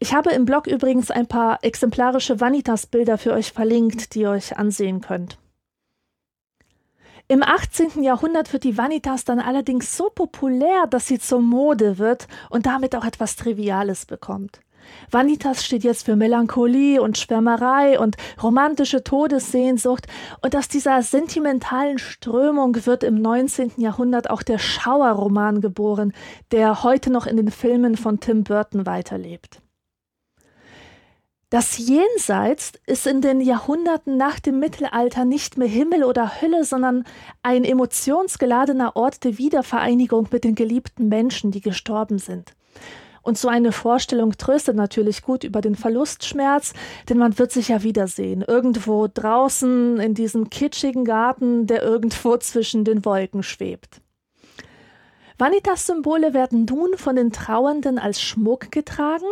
Ich 0.00 0.14
habe 0.14 0.30
im 0.30 0.46
Blog 0.46 0.66
übrigens 0.66 1.12
ein 1.12 1.28
paar 1.28 1.62
exemplarische 1.62 2.40
Vanitas-Bilder 2.40 3.18
für 3.18 3.34
euch 3.34 3.52
verlinkt, 3.52 4.16
die 4.16 4.22
ihr 4.22 4.30
euch 4.30 4.58
ansehen 4.58 5.00
könnt. 5.00 5.38
Im 7.30 7.44
18. 7.44 8.02
Jahrhundert 8.02 8.52
wird 8.52 8.64
die 8.64 8.76
Vanitas 8.76 9.24
dann 9.24 9.38
allerdings 9.38 9.96
so 9.96 10.10
populär, 10.12 10.88
dass 10.90 11.06
sie 11.06 11.20
zur 11.20 11.40
Mode 11.40 11.98
wird 11.98 12.26
und 12.48 12.66
damit 12.66 12.96
auch 12.96 13.04
etwas 13.04 13.36
Triviales 13.36 14.04
bekommt. 14.04 14.62
Vanitas 15.12 15.64
steht 15.64 15.84
jetzt 15.84 16.06
für 16.06 16.16
Melancholie 16.16 17.00
und 17.00 17.18
Schwärmerei 17.18 18.00
und 18.00 18.16
romantische 18.42 19.04
Todessehnsucht 19.04 20.08
und 20.42 20.56
aus 20.56 20.66
dieser 20.66 21.02
sentimentalen 21.02 22.00
Strömung 22.00 22.84
wird 22.84 23.04
im 23.04 23.22
19. 23.22 23.74
Jahrhundert 23.76 24.28
auch 24.28 24.42
der 24.42 24.58
Schauerroman 24.58 25.60
geboren, 25.60 26.12
der 26.50 26.82
heute 26.82 27.12
noch 27.12 27.28
in 27.28 27.36
den 27.36 27.52
Filmen 27.52 27.96
von 27.96 28.18
Tim 28.18 28.42
Burton 28.42 28.86
weiterlebt. 28.86 29.62
Das 31.50 31.78
Jenseits 31.78 32.74
ist 32.86 33.08
in 33.08 33.22
den 33.22 33.40
Jahrhunderten 33.40 34.16
nach 34.16 34.38
dem 34.38 34.60
Mittelalter 34.60 35.24
nicht 35.24 35.58
mehr 35.58 35.66
Himmel 35.66 36.04
oder 36.04 36.40
Hölle, 36.40 36.62
sondern 36.62 37.02
ein 37.42 37.64
emotionsgeladener 37.64 38.94
Ort 38.94 39.24
der 39.24 39.36
Wiedervereinigung 39.36 40.28
mit 40.30 40.44
den 40.44 40.54
geliebten 40.54 41.08
Menschen, 41.08 41.50
die 41.50 41.60
gestorben 41.60 42.18
sind. 42.18 42.54
Und 43.22 43.36
so 43.36 43.48
eine 43.48 43.72
Vorstellung 43.72 44.38
tröstet 44.38 44.76
natürlich 44.76 45.22
gut 45.22 45.42
über 45.42 45.60
den 45.60 45.74
Verlustschmerz, 45.74 46.72
denn 47.08 47.18
man 47.18 47.36
wird 47.36 47.50
sich 47.50 47.66
ja 47.66 47.82
wiedersehen. 47.82 48.44
Irgendwo 48.46 49.08
draußen 49.12 49.98
in 49.98 50.14
diesem 50.14 50.50
kitschigen 50.50 51.04
Garten, 51.04 51.66
der 51.66 51.82
irgendwo 51.82 52.36
zwischen 52.38 52.84
den 52.84 53.04
Wolken 53.04 53.42
schwebt. 53.42 54.00
Vanitas-Symbole 55.40 56.34
werden 56.34 56.66
nun 56.68 56.98
von 56.98 57.16
den 57.16 57.32
Trauernden 57.32 57.98
als 57.98 58.20
Schmuck 58.20 58.70
getragen, 58.70 59.24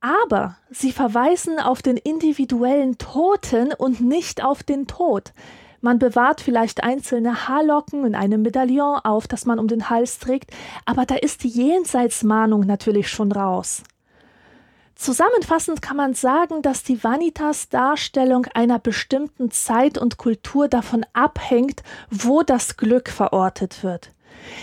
aber 0.00 0.56
sie 0.70 0.90
verweisen 0.90 1.60
auf 1.60 1.82
den 1.82 1.98
individuellen 1.98 2.96
Toten 2.96 3.74
und 3.74 4.00
nicht 4.00 4.42
auf 4.42 4.62
den 4.62 4.86
Tod. 4.86 5.34
Man 5.82 5.98
bewahrt 5.98 6.40
vielleicht 6.40 6.82
einzelne 6.82 7.46
Haarlocken 7.46 8.06
in 8.06 8.14
einem 8.14 8.40
Medaillon 8.40 9.00
auf, 9.04 9.28
das 9.28 9.44
man 9.44 9.58
um 9.58 9.68
den 9.68 9.90
Hals 9.90 10.18
trägt, 10.18 10.50
aber 10.86 11.04
da 11.04 11.16
ist 11.16 11.44
die 11.44 11.48
Jenseitsmahnung 11.48 12.62
natürlich 12.62 13.08
schon 13.08 13.30
raus. 13.30 13.82
Zusammenfassend 14.94 15.82
kann 15.82 15.96
man 15.96 16.14
sagen, 16.14 16.62
dass 16.62 16.84
die 16.84 17.02
Vanitas-Darstellung 17.04 18.46
einer 18.54 18.78
bestimmten 18.78 19.50
Zeit 19.50 19.98
und 19.98 20.16
Kultur 20.16 20.68
davon 20.68 21.04
abhängt, 21.12 21.82
wo 22.10 22.42
das 22.42 22.78
Glück 22.78 23.10
verortet 23.10 23.82
wird. 23.82 24.10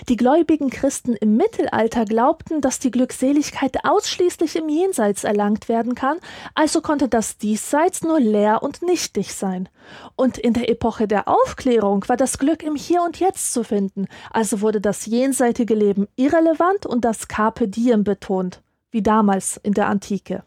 Die 0.10 0.16
gläubigen 0.16 0.70
Christen 0.70 1.14
im 1.14 1.38
Mittelalter 1.38 2.06
glaubten, 2.06 2.62
dass 2.62 2.80
die 2.80 2.92
Glückseligkeit 2.92 3.84
ausschließlich 3.84 4.56
im 4.56 4.70
Jenseits 4.70 5.24
erlangt 5.24 5.70
werden 5.70 5.96
kann, 5.96 6.18
also 6.56 6.82
konnte 6.82 7.08
das 7.08 7.38
Diesseits 7.38 8.02
nur 8.04 8.20
leer 8.20 8.64
und 8.64 8.82
nichtig 8.82 9.34
sein. 9.34 9.70
Und 10.16 10.38
in 10.38 10.54
der 10.54 10.70
Epoche 10.70 11.08
der 11.08 11.28
Aufklärung 11.28 12.08
war 12.08 12.18
das 12.18 12.38
Glück 12.38 12.64
im 12.64 12.76
Hier 12.76 13.02
und 13.04 13.20
Jetzt 13.20 13.54
zu 13.54 13.64
finden, 13.64 14.08
also 14.32 14.62
wurde 14.62 14.82
das 14.82 15.06
jenseitige 15.06 15.76
Leben 15.76 16.08
irrelevant 16.16 16.86
und 16.86 17.06
das 17.06 17.28
Carpe 17.28 17.68
Diem 17.68 18.04
betont, 18.04 18.62
wie 18.92 19.02
damals 19.02 19.58
in 19.64 19.74
der 19.74 19.88
Antike. 19.88 20.44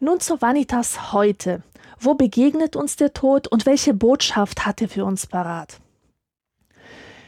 Nun 0.00 0.18
zur 0.20 0.40
Vanitas 0.42 1.12
heute. 1.12 1.62
Wo 2.00 2.14
begegnet 2.14 2.74
uns 2.74 2.96
der 2.96 3.12
Tod 3.12 3.46
und 3.46 3.64
welche 3.66 3.94
Botschaft 3.94 4.66
hat 4.66 4.82
er 4.82 4.88
für 4.88 5.04
uns 5.04 5.28
parat? 5.28 5.81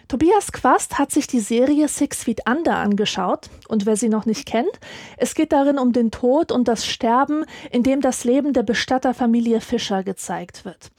Tobias 0.08 0.52
Quast 0.52 0.99
hat 0.99 1.11
sich 1.11 1.26
die 1.26 1.40
Serie 1.40 1.88
Six 1.88 2.25
Feet 2.25 2.42
Under 2.49 2.76
angeschaut 2.76 3.49
und 3.68 3.87
wer 3.87 3.96
sie 3.96 4.08
noch 4.08 4.26
nicht 4.26 4.46
kennt, 4.46 4.80
es 5.16 5.34
geht 5.34 5.52
darin 5.52 5.78
um 5.78 5.92
den 5.92 6.11
Tod 6.11 6.52
und 6.52 6.68
das 6.68 6.87
Sterben, 6.87 7.44
in 7.70 7.82
dem 7.82 8.00
das 8.00 8.25
Leben 8.25 8.52
der 8.52 8.62
Bestatterfamilie 8.62 9.61
Fischer 9.61 10.02
gezeigt 10.02 10.64
wird. 10.64 10.90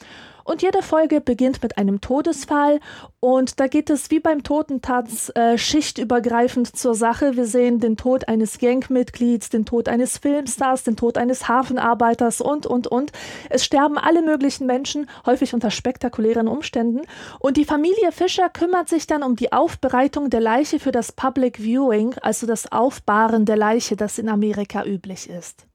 Und 0.45 0.61
jede 0.61 0.83
Folge 0.83 1.21
beginnt 1.21 1.63
mit 1.63 1.79
einem 1.79 2.01
Todesfall 2.01 2.79
und 3.19 3.59
da 3.59 3.65
geht 3.65 3.89
es 3.89 4.11
wie 4.11 4.19
beim 4.19 4.43
Totentanz 4.43 5.31
äh, 5.33 5.57
schichtübergreifend 5.57 6.77
zur 6.77 6.93
Sache. 6.93 7.35
Wir 7.35 7.47
sehen 7.47 7.79
den 7.79 7.97
Tod 7.97 8.27
eines 8.27 8.59
Gangmitglieds, 8.59 9.49
den 9.49 9.65
Tod 9.65 9.89
eines 9.89 10.19
Filmstars, 10.19 10.83
den 10.83 10.95
Tod 10.97 11.17
eines 11.17 11.47
Hafenarbeiters 11.47 12.41
und, 12.41 12.67
und, 12.67 12.85
und. 12.85 13.11
Es 13.49 13.65
sterben 13.65 13.97
alle 13.97 14.21
möglichen 14.21 14.67
Menschen, 14.67 15.09
häufig 15.25 15.55
unter 15.55 15.71
spektakulären 15.71 16.47
Umständen. 16.47 17.01
Und 17.39 17.57
die 17.57 17.65
Familie 17.65 18.11
Fischer 18.11 18.49
kümmert 18.49 18.87
sich 18.87 19.07
dann 19.07 19.23
um 19.23 19.35
die 19.35 19.51
Aufbereitung 19.51 20.29
der 20.29 20.41
Leiche 20.41 20.79
für 20.79 20.91
das 20.91 21.11
Public 21.11 21.57
Viewing, 21.57 22.13
also 22.21 22.45
das 22.45 22.71
Aufbahren 22.71 23.45
der 23.45 23.57
Leiche, 23.57 23.95
das 23.95 24.19
in 24.19 24.29
Amerika 24.29 24.85
üblich 24.85 25.27
ist. 25.27 25.65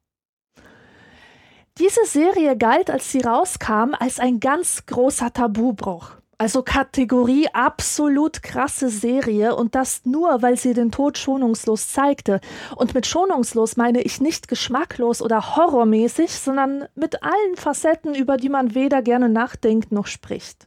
Diese 1.78 2.04
Serie 2.04 2.56
galt, 2.56 2.90
als 2.90 3.11
sie 3.11 3.20
rauskam, 3.20 3.94
als 3.98 4.18
ein 4.18 4.40
ganz 4.40 4.85
großer 4.87 5.33
Tabubruch. 5.33 6.12
Also 6.40 6.62
Kategorie 6.62 7.48
absolut 7.52 8.42
krasse 8.42 8.88
Serie 8.88 9.54
und 9.54 9.74
das 9.74 10.06
nur, 10.06 10.40
weil 10.40 10.56
sie 10.56 10.72
den 10.72 10.90
Tod 10.90 11.18
schonungslos 11.18 11.92
zeigte. 11.92 12.40
Und 12.76 12.94
mit 12.94 13.06
schonungslos 13.06 13.76
meine 13.76 14.00
ich 14.00 14.22
nicht 14.22 14.48
geschmacklos 14.48 15.20
oder 15.20 15.54
horrormäßig, 15.56 16.33
sondern 16.33 16.88
mit 16.94 17.22
allen 17.22 17.56
Facetten, 17.56 18.14
über 18.14 18.38
die 18.38 18.48
man 18.48 18.74
weder 18.74 19.02
gerne 19.02 19.28
nachdenkt 19.28 19.92
noch 19.92 20.06
spricht. 20.06 20.66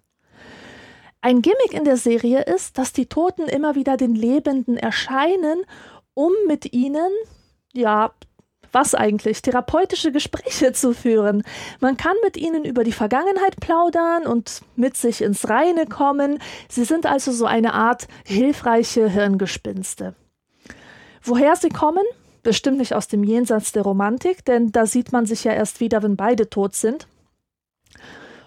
Ein 1.21 1.41
Gimmick 1.41 1.73
in 1.73 1.85
der 1.85 1.97
Serie 1.97 2.43
ist, 2.43 2.77
dass 2.77 2.93
die 2.93 3.07
Toten 3.07 3.47
immer 3.47 3.73
wieder 3.73 3.97
den 3.97 4.13
Lebenden 4.13 4.77
erscheinen, 4.77 5.63
um 6.13 6.33
mit 6.45 6.71
ihnen, 6.71 7.09
ja, 7.73 8.13
was 8.73 8.95
eigentlich, 8.95 9.41
therapeutische 9.41 10.11
Gespräche 10.11 10.73
zu 10.73 10.93
führen. 10.93 11.43
Man 11.79 11.95
kann 11.97 12.15
mit 12.23 12.35
ihnen 12.37 12.65
über 12.65 12.83
die 12.83 12.91
Vergangenheit 12.91 13.59
plaudern 13.59 14.27
und 14.27 14.61
mit 14.75 14.97
sich 14.97 15.21
ins 15.21 15.49
Reine 15.49 15.85
kommen. 15.85 16.39
Sie 16.67 16.83
sind 16.83 17.05
also 17.05 17.31
so 17.31 17.45
eine 17.45 17.73
Art 17.73 18.07
hilfreiche 18.25 19.07
Hirngespinste. 19.07 20.15
Woher 21.21 21.55
sie 21.55 21.69
kommen? 21.69 22.03
Bestimmt 22.41 22.79
nicht 22.79 22.93
aus 22.93 23.07
dem 23.07 23.23
Jenseits 23.23 23.71
der 23.71 23.83
Romantik, 23.83 24.43
denn 24.43 24.73
da 24.73 24.85
sieht 24.85 25.13
man 25.13 25.25
sich 25.25 25.45
ja 25.45 25.53
erst 25.53 25.79
wieder, 25.79 26.03
wenn 26.03 26.17
beide 26.17 26.49
tot 26.49 26.75
sind. 26.75 27.07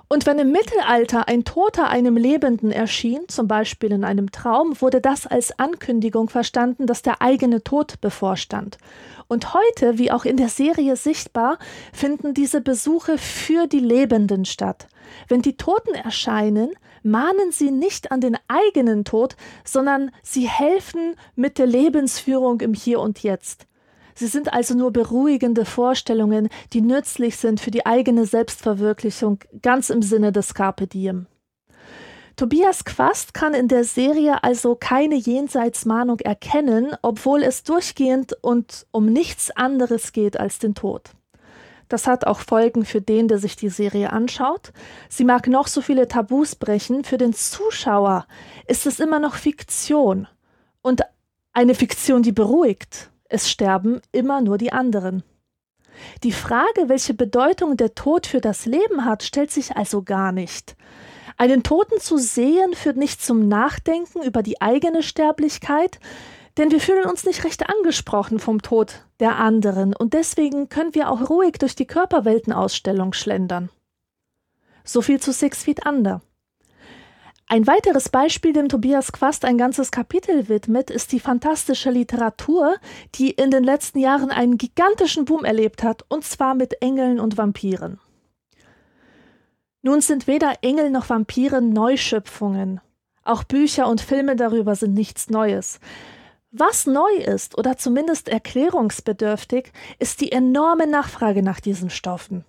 Und 0.09 0.25
wenn 0.25 0.39
im 0.39 0.53
Mittelalter 0.53 1.27
ein 1.27 1.45
Toter 1.45 1.89
einem 1.89 2.17
Lebenden 2.17 2.71
erschien, 2.71 3.23
zum 3.27 3.49
Beispiel 3.49 3.91
in 3.91 4.05
einem 4.05 4.31
Traum, 4.31 4.81
wurde 4.81 5.01
das 5.01 5.27
als 5.27 5.59
Ankündigung 5.59 6.29
verstanden, 6.29 6.87
dass 6.87 7.03
der 7.03 7.21
eigene 7.23 7.65
Tod 7.65 8.01
bevorstand. 8.01 8.79
Und 9.27 9.53
heute, 9.53 9.99
wie 9.99 10.13
auch 10.13 10.25
in 10.25 10.37
der 10.37 10.49
Serie 10.49 10.95
sichtbar, 10.95 11.59
finden 11.93 12.35
diese 12.35 12.61
Besuche 12.61 13.19
für 13.19 13.67
die 13.67 13.81
Lebenden 13.81 14.45
statt. 14.45 14.87
Wenn 15.27 15.43
die 15.43 15.57
Toten 15.57 15.95
erscheinen, 15.95 16.71
mahnen 17.03 17.51
sie 17.51 17.73
nicht 17.73 18.13
an 18.13 18.21
den 18.21 18.37
eigenen 18.47 19.05
Tod, 19.05 19.35
sondern 19.65 20.13
sie 20.23 20.49
helfen 20.49 21.17
mit 21.35 21.59
der 21.59 21.67
Lebensführung 21.67 22.61
im 22.61 22.75
Hier 22.75 23.01
und 23.01 23.25
Jetzt. 23.25 23.67
Sie 24.19 24.29
sind 24.29 24.53
also 24.55 24.75
nur 24.75 24.93
beruhigende 24.93 25.67
Vorstellungen, 25.67 26.49
die 26.73 26.81
nützlich 26.81 27.37
sind 27.37 27.61
für 27.61 27.71
die 27.71 27.85
eigene 27.85 28.25
Selbstverwirklichung, 28.25 29.41
ganz 29.61 29.91
im 29.91 30.01
Sinne 30.01 30.33
des 30.33 30.55
Carpe 30.55 30.87
Diem. 30.87 31.27
Tobias 32.37 32.87
Quast 32.87 33.35
kann 33.35 33.53
in 33.53 33.69
der 33.69 33.85
Serie 33.85 34.43
also 34.43 34.75
keine 34.75 35.17
Jenseitsmahnung 35.17 36.21
erkennen, 36.21 36.97
obwohl 37.03 37.43
es 37.43 37.63
durchgehend 37.63 38.33
und 38.43 38.87
um 38.91 39.07
nichts 39.13 39.51
anderes 39.51 40.13
geht 40.13 40.41
als 40.41 40.59
den 40.59 40.75
Tod. 40.75 41.11
Das 41.89 42.07
hat 42.07 42.27
auch 42.27 42.41
Folgen 42.41 42.87
für 42.87 43.03
den, 43.03 43.29
der 43.29 43.39
sich 43.39 43.55
die 43.57 43.69
Serie 43.69 44.13
anschaut. 44.13 44.73
Sie 45.11 45.25
mag 45.25 45.47
noch 45.47 45.67
so 45.67 45.83
viele 45.83 46.09
Tabus 46.09 46.57
brechen, 46.57 47.05
für 47.05 47.19
den 47.19 47.35
Zuschauer 47.35 48.27
ist 48.67 48.87
es 48.87 48.99
immer 48.99 49.19
noch 49.19 49.35
Fiktion. 49.35 50.27
Und 50.81 51.03
eine 51.53 51.75
Fiktion, 51.75 52.23
die 52.23 52.33
beruhigt 52.33 53.11
es 53.29 53.51
sterben 53.51 54.01
immer 54.13 54.41
nur 54.41 54.59
die 54.59 54.73
anderen. 54.73 55.23
Die 56.23 56.33
Frage, 56.33 56.89
welche 56.89 57.15
Bedeutung 57.15 57.77
der 57.77 57.95
Tod 57.95 58.27
für 58.27 58.41
das 58.41 58.67
Leben 58.67 59.05
hat, 59.05 59.23
stellt 59.23 59.51
sich 59.51 59.77
also 59.77 60.03
gar 60.03 60.33
nicht. 60.33 60.77
Einen 61.39 61.63
Toten 61.63 62.01
zu 62.01 62.17
sehen 62.19 62.75
führt 62.75 62.97
nicht 62.97 63.23
zum 63.23 63.49
Nachdenken 63.49 64.23
über 64.23 64.43
die 64.43 64.61
eigene 64.61 65.03
Sterblichkeit, 65.03 65.99
denn 66.57 66.71
wir 66.71 66.81
fühlen 66.81 67.05
uns 67.05 67.25
nicht 67.25 67.45
recht 67.45 67.69
angesprochen 67.69 68.39
vom 68.39 68.63
Tod 68.63 69.05
der 69.21 69.37
anderen 69.37 69.95
und 69.95 70.15
deswegen 70.15 70.69
können 70.69 70.95
wir 70.95 71.11
auch 71.11 71.29
ruhig 71.29 71.59
durch 71.59 71.75
die 71.75 71.87
Körperweltenausstellung 71.87 73.13
schlendern. 73.13 73.69
So 74.85 75.03
viel 75.03 75.21
zu 75.21 75.33
Six 75.33 75.65
Feet 75.65 75.85
Under. 75.87 76.23
Ein 77.49 77.69
weiteres 77.69 78.09
Beispiel, 78.09 78.53
dem 78.53 78.69
Tobias 78.69 79.13
Quast 79.13 79.45
ein 79.45 79.57
ganzes 79.57 79.93
Kapitel 79.93 80.49
widmet, 80.49 80.91
ist 80.91 81.13
die 81.13 81.21
fantastische 81.21 81.91
Literatur, 81.91 82.75
die 83.15 83.31
in 83.31 83.53
den 83.53 83.63
letzten 83.63 84.01
Jahren 84.01 84.31
einen 84.31 84.59
gigantischen 84.59 85.25
Boom 85.25 85.45
erlebt 85.45 85.85
hat, 85.85 86.05
und 86.09 86.25
zwar 86.25 86.57
mit 86.57 86.83
Engeln 86.83 87.21
und 87.21 87.39
Vampiren. 87.39 88.01
Nun 89.83 90.01
sind 90.01 90.27
weder 90.27 90.55
Engel 90.63 90.91
noch 90.91 91.09
Vampire 91.09 91.63
Neuschöpfungen. 91.63 92.81
Auch 93.23 93.45
Bücher 93.45 93.87
und 93.87 94.01
Filme 94.01 94.35
darüber 94.35 94.75
sind 94.75 94.95
nichts 94.95 95.31
Neues. 95.31 95.79
Was 96.51 96.87
neu 96.87 97.13
ist 97.13 97.57
oder 97.57 97.77
zumindest 97.77 98.29
erklärungsbedürftig, 98.29 99.73
ist 100.01 100.21
die 100.21 100.33
enorme 100.33 100.89
Nachfrage 100.89 101.45
nach 101.45 101.61
diesen 101.61 101.91
Stoffen. 101.91 102.45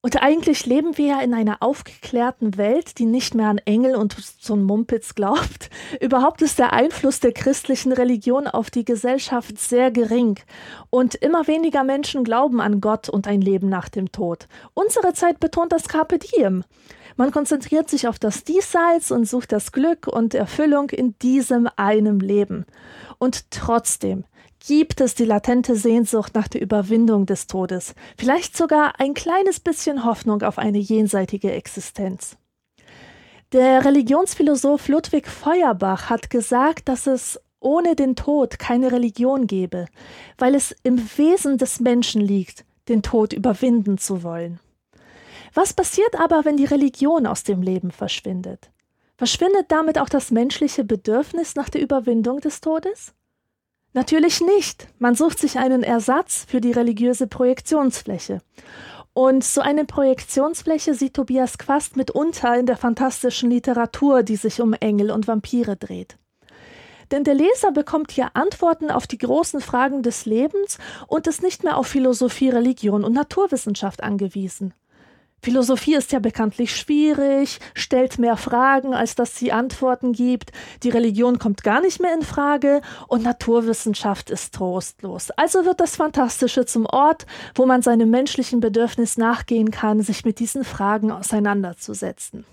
Und 0.00 0.22
eigentlich 0.22 0.64
leben 0.64 0.96
wir 0.96 1.06
ja 1.06 1.20
in 1.20 1.34
einer 1.34 1.56
aufgeklärten 1.60 2.56
Welt, 2.56 2.98
die 2.98 3.04
nicht 3.04 3.34
mehr 3.34 3.48
an 3.48 3.58
Engel 3.58 3.96
und 3.96 4.14
so 4.40 4.54
ein 4.54 4.62
Mumpitz 4.62 5.16
glaubt. 5.16 5.70
Überhaupt 6.00 6.40
ist 6.40 6.60
der 6.60 6.72
Einfluss 6.72 7.18
der 7.18 7.32
christlichen 7.32 7.92
Religion 7.92 8.46
auf 8.46 8.70
die 8.70 8.84
Gesellschaft 8.84 9.58
sehr 9.58 9.90
gering. 9.90 10.38
Und 10.90 11.16
immer 11.16 11.48
weniger 11.48 11.82
Menschen 11.82 12.22
glauben 12.22 12.60
an 12.60 12.80
Gott 12.80 13.08
und 13.08 13.26
ein 13.26 13.40
Leben 13.40 13.68
nach 13.68 13.88
dem 13.88 14.12
Tod. 14.12 14.46
Unsere 14.72 15.14
Zeit 15.14 15.40
betont 15.40 15.72
das 15.72 15.88
Carpe 15.88 16.18
Diem. 16.18 16.62
Man 17.16 17.32
konzentriert 17.32 17.90
sich 17.90 18.06
auf 18.06 18.20
das 18.20 18.44
Diesseits 18.44 19.10
und 19.10 19.24
sucht 19.28 19.50
das 19.50 19.72
Glück 19.72 20.06
und 20.06 20.32
Erfüllung 20.34 20.90
in 20.90 21.18
diesem 21.18 21.68
einen 21.74 22.20
Leben. 22.20 22.66
Und 23.18 23.50
trotzdem, 23.50 24.24
gibt 24.66 25.00
es 25.00 25.14
die 25.14 25.24
latente 25.24 25.76
Sehnsucht 25.76 26.34
nach 26.34 26.48
der 26.48 26.62
Überwindung 26.62 27.26
des 27.26 27.46
Todes, 27.46 27.94
vielleicht 28.16 28.56
sogar 28.56 29.00
ein 29.00 29.14
kleines 29.14 29.60
bisschen 29.60 30.04
Hoffnung 30.04 30.42
auf 30.42 30.58
eine 30.58 30.78
jenseitige 30.78 31.52
Existenz. 31.52 32.36
Der 33.52 33.84
Religionsphilosoph 33.84 34.88
Ludwig 34.88 35.26
Feuerbach 35.26 36.10
hat 36.10 36.28
gesagt, 36.28 36.88
dass 36.88 37.06
es 37.06 37.40
ohne 37.60 37.96
den 37.96 38.14
Tod 38.14 38.58
keine 38.58 38.92
Religion 38.92 39.46
gäbe, 39.46 39.86
weil 40.36 40.54
es 40.54 40.76
im 40.82 40.98
Wesen 41.16 41.58
des 41.58 41.80
Menschen 41.80 42.20
liegt, 42.20 42.64
den 42.88 43.02
Tod 43.02 43.32
überwinden 43.32 43.98
zu 43.98 44.22
wollen. 44.22 44.60
Was 45.54 45.72
passiert 45.72 46.18
aber, 46.20 46.44
wenn 46.44 46.56
die 46.56 46.66
Religion 46.66 47.26
aus 47.26 47.42
dem 47.42 47.62
Leben 47.62 47.90
verschwindet? 47.90 48.70
Verschwindet 49.16 49.66
damit 49.68 49.98
auch 49.98 50.08
das 50.08 50.30
menschliche 50.30 50.84
Bedürfnis 50.84 51.56
nach 51.56 51.68
der 51.68 51.80
Überwindung 51.80 52.40
des 52.40 52.60
Todes? 52.60 53.14
Natürlich 53.94 54.40
nicht. 54.40 54.88
Man 54.98 55.14
sucht 55.14 55.38
sich 55.38 55.58
einen 55.58 55.82
Ersatz 55.82 56.44
für 56.48 56.60
die 56.60 56.72
religiöse 56.72 57.26
Projektionsfläche. 57.26 58.40
Und 59.14 59.42
so 59.42 59.60
eine 59.60 59.84
Projektionsfläche 59.84 60.94
sieht 60.94 61.14
Tobias 61.14 61.58
Quast 61.58 61.96
mitunter 61.96 62.56
in 62.56 62.66
der 62.66 62.76
fantastischen 62.76 63.50
Literatur, 63.50 64.22
die 64.22 64.36
sich 64.36 64.60
um 64.60 64.74
Engel 64.74 65.10
und 65.10 65.26
Vampire 65.26 65.76
dreht. 65.76 66.18
Denn 67.10 67.24
der 67.24 67.34
Leser 67.34 67.72
bekommt 67.72 68.12
hier 68.12 68.30
Antworten 68.34 68.90
auf 68.90 69.06
die 69.06 69.18
großen 69.18 69.60
Fragen 69.60 70.02
des 70.02 70.26
Lebens 70.26 70.78
und 71.06 71.26
ist 71.26 71.42
nicht 71.42 71.64
mehr 71.64 71.78
auf 71.78 71.86
Philosophie, 71.86 72.50
Religion 72.50 73.02
und 73.02 73.14
Naturwissenschaft 73.14 74.02
angewiesen. 74.02 74.74
Philosophie 75.40 75.94
ist 75.94 76.12
ja 76.12 76.18
bekanntlich 76.18 76.74
schwierig, 76.74 77.60
stellt 77.74 78.18
mehr 78.18 78.36
Fragen, 78.36 78.92
als 78.92 79.14
dass 79.14 79.36
sie 79.36 79.52
Antworten 79.52 80.12
gibt. 80.12 80.50
Die 80.82 80.90
Religion 80.90 81.38
kommt 81.38 81.62
gar 81.62 81.80
nicht 81.80 82.00
mehr 82.00 82.12
in 82.12 82.22
Frage 82.22 82.82
und 83.06 83.22
Naturwissenschaft 83.22 84.30
ist 84.30 84.54
trostlos. 84.54 85.30
Also 85.32 85.64
wird 85.64 85.80
das 85.80 85.96
Fantastische 85.96 86.66
zum 86.66 86.86
Ort, 86.86 87.26
wo 87.54 87.66
man 87.66 87.82
seinem 87.82 88.10
menschlichen 88.10 88.60
Bedürfnis 88.60 89.16
nachgehen 89.16 89.70
kann, 89.70 90.02
sich 90.02 90.24
mit 90.24 90.40
diesen 90.40 90.64
Fragen 90.64 91.12
auseinanderzusetzen. 91.12 92.44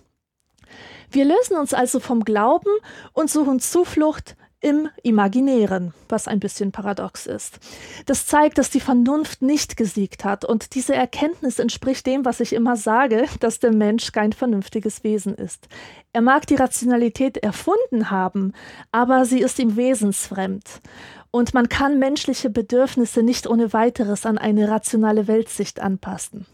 Wir 1.09 1.25
lösen 1.25 1.57
uns 1.57 1.73
also 1.73 1.99
vom 1.99 2.23
Glauben 2.23 2.69
und 3.13 3.29
suchen 3.29 3.59
Zuflucht 3.59 4.35
im 4.65 4.89
Imaginären, 5.03 5.93
was 6.09 6.27
ein 6.27 6.39
bisschen 6.39 6.71
paradox 6.71 7.27
ist. 7.27 7.59
Das 8.07 8.25
zeigt, 8.25 8.57
dass 8.57 8.71
die 8.71 8.79
Vernunft 8.79 9.43
nicht 9.43 9.77
gesiegt 9.77 10.25
hat 10.25 10.43
und 10.43 10.73
diese 10.73 10.95
Erkenntnis 10.95 11.59
entspricht 11.59 12.07
dem, 12.07 12.25
was 12.25 12.39
ich 12.39 12.51
immer 12.51 12.75
sage, 12.75 13.27
dass 13.39 13.59
der 13.59 13.71
Mensch 13.71 14.11
kein 14.11 14.33
vernünftiges 14.33 15.03
Wesen 15.03 15.35
ist. 15.35 15.67
Er 16.13 16.21
mag 16.21 16.47
die 16.47 16.55
Rationalität 16.55 17.37
erfunden 17.37 18.09
haben, 18.09 18.53
aber 18.91 19.25
sie 19.25 19.39
ist 19.39 19.59
ihm 19.59 19.75
wesensfremd. 19.75 20.81
Und 21.29 21.53
man 21.53 21.69
kann 21.69 21.99
menschliche 21.99 22.49
Bedürfnisse 22.49 23.21
nicht 23.21 23.45
ohne 23.45 23.71
weiteres 23.71 24.25
an 24.25 24.39
eine 24.39 24.67
rationale 24.67 25.27
Weltsicht 25.27 25.79
anpassen. 25.79 26.47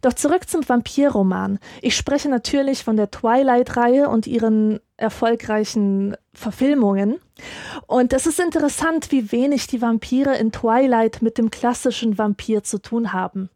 Doch 0.00 0.12
zurück 0.12 0.48
zum 0.48 0.68
Vampirroman. 0.68 1.58
Ich 1.82 1.96
spreche 1.96 2.28
natürlich 2.28 2.84
von 2.84 2.96
der 2.96 3.10
Twilight-Reihe 3.10 4.08
und 4.08 4.28
ihren 4.28 4.78
erfolgreichen 4.96 6.14
Verfilmungen. 6.34 7.20
Und 7.86 8.12
es 8.12 8.26
ist 8.26 8.40
interessant, 8.40 9.10
wie 9.10 9.32
wenig 9.32 9.66
die 9.66 9.82
Vampire 9.82 10.36
in 10.36 10.52
Twilight 10.52 11.22
mit 11.22 11.38
dem 11.38 11.50
klassischen 11.50 12.18
Vampir 12.18 12.62
zu 12.62 12.78
tun 12.78 13.12
haben. 13.12 13.50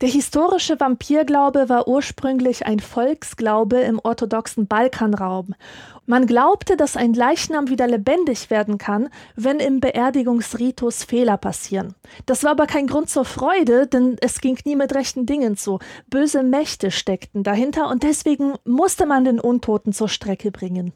Der 0.00 0.08
historische 0.08 0.78
Vampirglaube 0.78 1.68
war 1.68 1.88
ursprünglich 1.88 2.66
ein 2.66 2.78
Volksglaube 2.78 3.78
im 3.78 3.98
orthodoxen 4.02 4.68
Balkanraum. 4.68 5.54
Man 6.06 6.26
glaubte, 6.26 6.76
dass 6.76 6.96
ein 6.96 7.14
Leichnam 7.14 7.68
wieder 7.68 7.88
lebendig 7.88 8.48
werden 8.48 8.78
kann, 8.78 9.08
wenn 9.34 9.58
im 9.58 9.80
Beerdigungsritus 9.80 11.04
Fehler 11.04 11.36
passieren. 11.36 11.94
Das 12.26 12.44
war 12.44 12.52
aber 12.52 12.66
kein 12.66 12.86
Grund 12.86 13.10
zur 13.10 13.24
Freude, 13.24 13.86
denn 13.88 14.16
es 14.20 14.40
ging 14.40 14.56
nie 14.64 14.76
mit 14.76 14.94
rechten 14.94 15.26
Dingen 15.26 15.56
zu. 15.56 15.80
Böse 16.06 16.44
Mächte 16.44 16.92
steckten 16.92 17.42
dahinter 17.42 17.90
und 17.90 18.04
deswegen 18.04 18.54
musste 18.64 19.04
man 19.04 19.24
den 19.24 19.40
Untoten 19.40 19.92
zur 19.92 20.08
Strecke 20.08 20.52
bringen. 20.52 20.92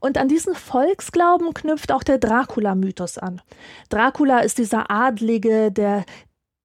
Und 0.00 0.18
an 0.18 0.28
diesen 0.28 0.54
Volksglauben 0.54 1.54
knüpft 1.54 1.92
auch 1.92 2.02
der 2.02 2.18
Dracula-Mythos 2.18 3.18
an. 3.18 3.40
Dracula 3.88 4.40
ist 4.40 4.58
dieser 4.58 4.90
Adlige, 4.90 5.72
der 5.72 6.04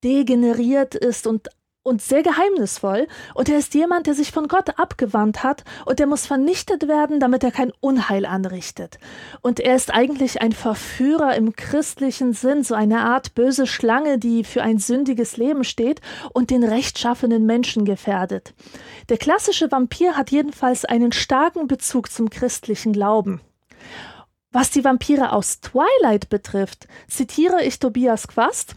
degeneriert 0.04 0.96
ist 0.96 1.28
und 1.28 1.50
und 1.84 2.02
sehr 2.02 2.24
geheimnisvoll. 2.24 3.08
Und 3.34 3.50
er 3.50 3.60
ist 3.60 3.74
jemand, 3.74 4.08
der 4.08 4.14
sich 4.14 4.32
von 4.32 4.48
Gott 4.48 4.80
abgewandt 4.80 5.44
hat 5.44 5.64
und 5.86 6.00
der 6.00 6.08
muss 6.08 6.26
vernichtet 6.26 6.88
werden, 6.88 7.20
damit 7.20 7.44
er 7.44 7.52
kein 7.52 7.72
Unheil 7.82 8.26
anrichtet. 8.26 8.98
Und 9.42 9.60
er 9.60 9.76
ist 9.76 9.94
eigentlich 9.94 10.42
ein 10.42 10.54
Verführer 10.54 11.36
im 11.36 11.56
christlichen 11.56 12.34
Sinn, 12.34 12.64
so 12.64 12.74
eine 12.74 13.02
Art 13.02 13.36
böse 13.36 13.68
Schlange, 13.68 14.18
die 14.18 14.44
für 14.44 14.64
ein 14.64 14.80
sündiges 14.80 15.38
Leben 15.38 15.64
steht 15.64 16.02
und 16.32 16.50
den 16.50 16.64
rechtschaffenen 16.64 17.46
Menschen 17.46 17.86
gefährdet. 17.86 18.54
Der 19.10 19.18
klassische 19.18 19.72
Vampir 19.72 20.16
hat 20.16 20.32
jedenfalls 20.32 20.86
einen 20.86 21.12
starken 21.12 21.68
Bezug 21.68 22.10
zum 22.10 22.30
christlichen 22.30 22.94
Glauben. 22.94 23.42
Was 24.52 24.70
die 24.70 24.84
Vampire 24.84 25.34
aus 25.34 25.62
Twilight 25.62 26.30
betrifft, 26.30 26.88
zitiere 27.08 27.64
ich 27.64 27.80
Tobias 27.80 28.28
Quast, 28.28 28.76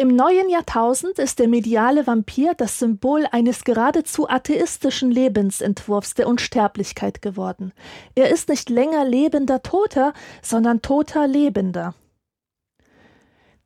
im 0.00 0.14
neuen 0.14 0.48
Jahrtausend 0.48 1.18
ist 1.18 1.40
der 1.40 1.48
mediale 1.48 2.06
Vampir 2.06 2.54
das 2.54 2.78
Symbol 2.78 3.26
eines 3.32 3.64
geradezu 3.64 4.28
atheistischen 4.28 5.10
Lebensentwurfs 5.10 6.14
der 6.14 6.28
Unsterblichkeit 6.28 7.20
geworden. 7.20 7.72
Er 8.14 8.30
ist 8.30 8.48
nicht 8.48 8.70
länger 8.70 9.04
lebender 9.04 9.60
Toter, 9.60 10.12
sondern 10.40 10.82
toter 10.82 11.26
Lebender. 11.26 11.94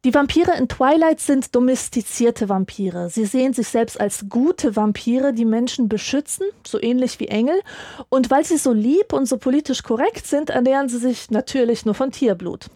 Die 0.07 0.15
Vampire 0.15 0.57
in 0.57 0.69
Twilight 0.69 1.21
sind 1.21 1.55
domestizierte 1.55 2.49
Vampire. 2.49 3.11
Sie 3.11 3.27
sehen 3.27 3.53
sich 3.53 3.69
selbst 3.69 4.01
als 4.01 4.25
gute 4.31 4.75
Vampire, 4.75 5.35
die 5.35 5.45
Menschen 5.45 5.89
beschützen, 5.89 6.47
so 6.67 6.81
ähnlich 6.81 7.21
wie 7.21 7.29
Engel. 7.29 7.61
Und 8.09 8.31
weil 8.31 8.45
sie 8.45 8.57
so 8.57 8.73
lieb 8.73 9.13
und 9.13 9.27
so 9.27 9.37
politisch 9.37 9.83
korrekt 9.83 10.27
sind, 10.27 10.49
ernähren 10.49 10.89
sie 10.89 10.99
sich 10.99 11.31
natürlich 11.31 11.85
nur 11.85 11.95
von 11.95 12.11
Tierblut. 12.11 12.69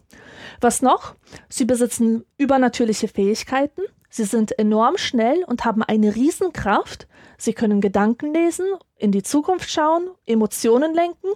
Was 0.61 0.83
noch? 0.83 1.15
Sie 1.49 1.65
besitzen 1.65 2.25
übernatürliche 2.39 3.09
Fähigkeiten. 3.09 3.83
Sie 4.09 4.25
sind 4.25 4.59
enorm 4.59 4.97
schnell 4.97 5.45
und 5.45 5.65
haben 5.65 5.83
eine 5.83 6.15
Riesenkraft. 6.15 7.07
Sie 7.39 7.53
können 7.53 7.81
Gedanken 7.81 8.33
lesen, 8.33 8.67
in 8.97 9.13
die 9.13 9.23
Zukunft 9.23 9.71
schauen, 9.71 10.09
Emotionen 10.25 10.95
lenken 10.95 11.29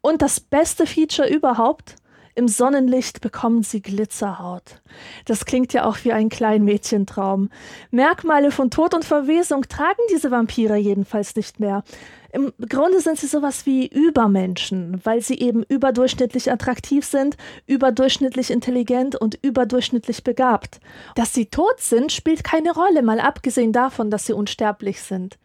und 0.00 0.22
das 0.22 0.40
beste 0.40 0.86
Feature 0.86 1.28
überhaupt, 1.28 1.96
im 2.34 2.48
Sonnenlicht 2.48 3.20
bekommen 3.20 3.62
sie 3.62 3.82
Glitzerhaut. 3.82 4.80
Das 5.26 5.44
klingt 5.44 5.72
ja 5.72 5.84
auch 5.84 5.98
wie 6.04 6.12
ein 6.12 6.28
Kleinmädchentraum. 6.28 7.50
Merkmale 7.90 8.50
von 8.50 8.70
Tod 8.70 8.94
und 8.94 9.04
Verwesung 9.04 9.62
tragen 9.68 10.00
diese 10.10 10.30
Vampire 10.30 10.76
jedenfalls 10.76 11.36
nicht 11.36 11.60
mehr. 11.60 11.84
Im 12.32 12.50
Grunde 12.66 13.00
sind 13.00 13.18
sie 13.18 13.26
sowas 13.26 13.66
wie 13.66 13.86
Übermenschen, 13.86 15.00
weil 15.04 15.20
sie 15.20 15.38
eben 15.38 15.64
überdurchschnittlich 15.64 16.50
attraktiv 16.50 17.04
sind, 17.04 17.36
überdurchschnittlich 17.66 18.50
intelligent 18.50 19.16
und 19.16 19.38
überdurchschnittlich 19.42 20.24
begabt. 20.24 20.80
Dass 21.14 21.34
sie 21.34 21.46
tot 21.46 21.78
sind, 21.78 22.10
spielt 22.10 22.42
keine 22.42 22.72
Rolle, 22.72 23.02
mal 23.02 23.20
abgesehen 23.20 23.72
davon, 23.72 24.10
dass 24.10 24.24
sie 24.24 24.32
unsterblich 24.32 25.02
sind. 25.02 25.38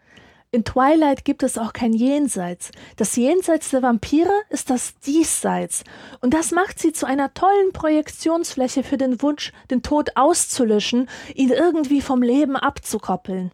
In 0.52 0.64
Twilight 0.64 1.26
gibt 1.26 1.44
es 1.44 1.58
auch 1.58 1.74
kein 1.74 1.92
Jenseits. 1.92 2.72
Das 2.96 3.18
Jenseits 3.18 3.70
der 3.72 3.82
Vampire 3.82 4.32
ist 4.50 4.70
das 4.70 4.98
Diesseits. 5.00 5.84
Und 6.22 6.34
das 6.34 6.52
macht 6.52 6.80
sie 6.80 6.94
zu 6.94 7.06
einer 7.06 7.34
tollen 7.34 7.74
Projektionsfläche 7.74 8.84
für 8.84 8.98
den 8.98 9.22
Wunsch, 9.22 9.52
den 9.70 9.84
Tod 9.84 10.12
auszulöschen, 10.16 11.10
ihn 11.36 11.50
irgendwie 11.50 12.00
vom 12.02 12.22
Leben 12.22 12.56
abzukoppeln. 12.56 13.52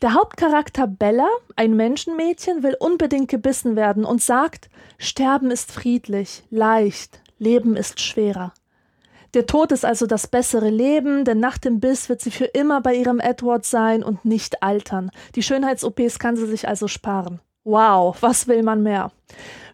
Der 0.00 0.14
Hauptcharakter 0.14 0.86
Bella, 0.86 1.28
ein 1.56 1.76
Menschenmädchen, 1.76 2.62
will 2.62 2.76
unbedingt 2.80 3.28
gebissen 3.28 3.76
werden 3.76 4.06
und 4.06 4.22
sagt, 4.22 4.70
Sterben 4.96 5.50
ist 5.50 5.70
friedlich, 5.70 6.44
leicht, 6.48 7.20
Leben 7.38 7.76
ist 7.76 8.00
schwerer. 8.00 8.54
Der 9.34 9.46
Tod 9.46 9.70
ist 9.70 9.84
also 9.84 10.06
das 10.06 10.26
bessere 10.26 10.70
Leben, 10.70 11.24
denn 11.24 11.38
nach 11.38 11.56
dem 11.56 11.78
Biss 11.78 12.08
wird 12.08 12.20
sie 12.20 12.32
für 12.32 12.46
immer 12.46 12.80
bei 12.80 12.94
ihrem 12.94 13.20
Edward 13.20 13.64
sein 13.64 14.02
und 14.02 14.24
nicht 14.24 14.62
altern. 14.62 15.10
Die 15.36 15.42
Schönheits-OPs 15.42 16.18
kann 16.18 16.36
sie 16.36 16.46
sich 16.46 16.66
also 16.66 16.88
sparen. 16.88 17.40
Wow, 17.62 18.16
was 18.20 18.48
will 18.48 18.62
man 18.62 18.82
mehr? 18.82 19.12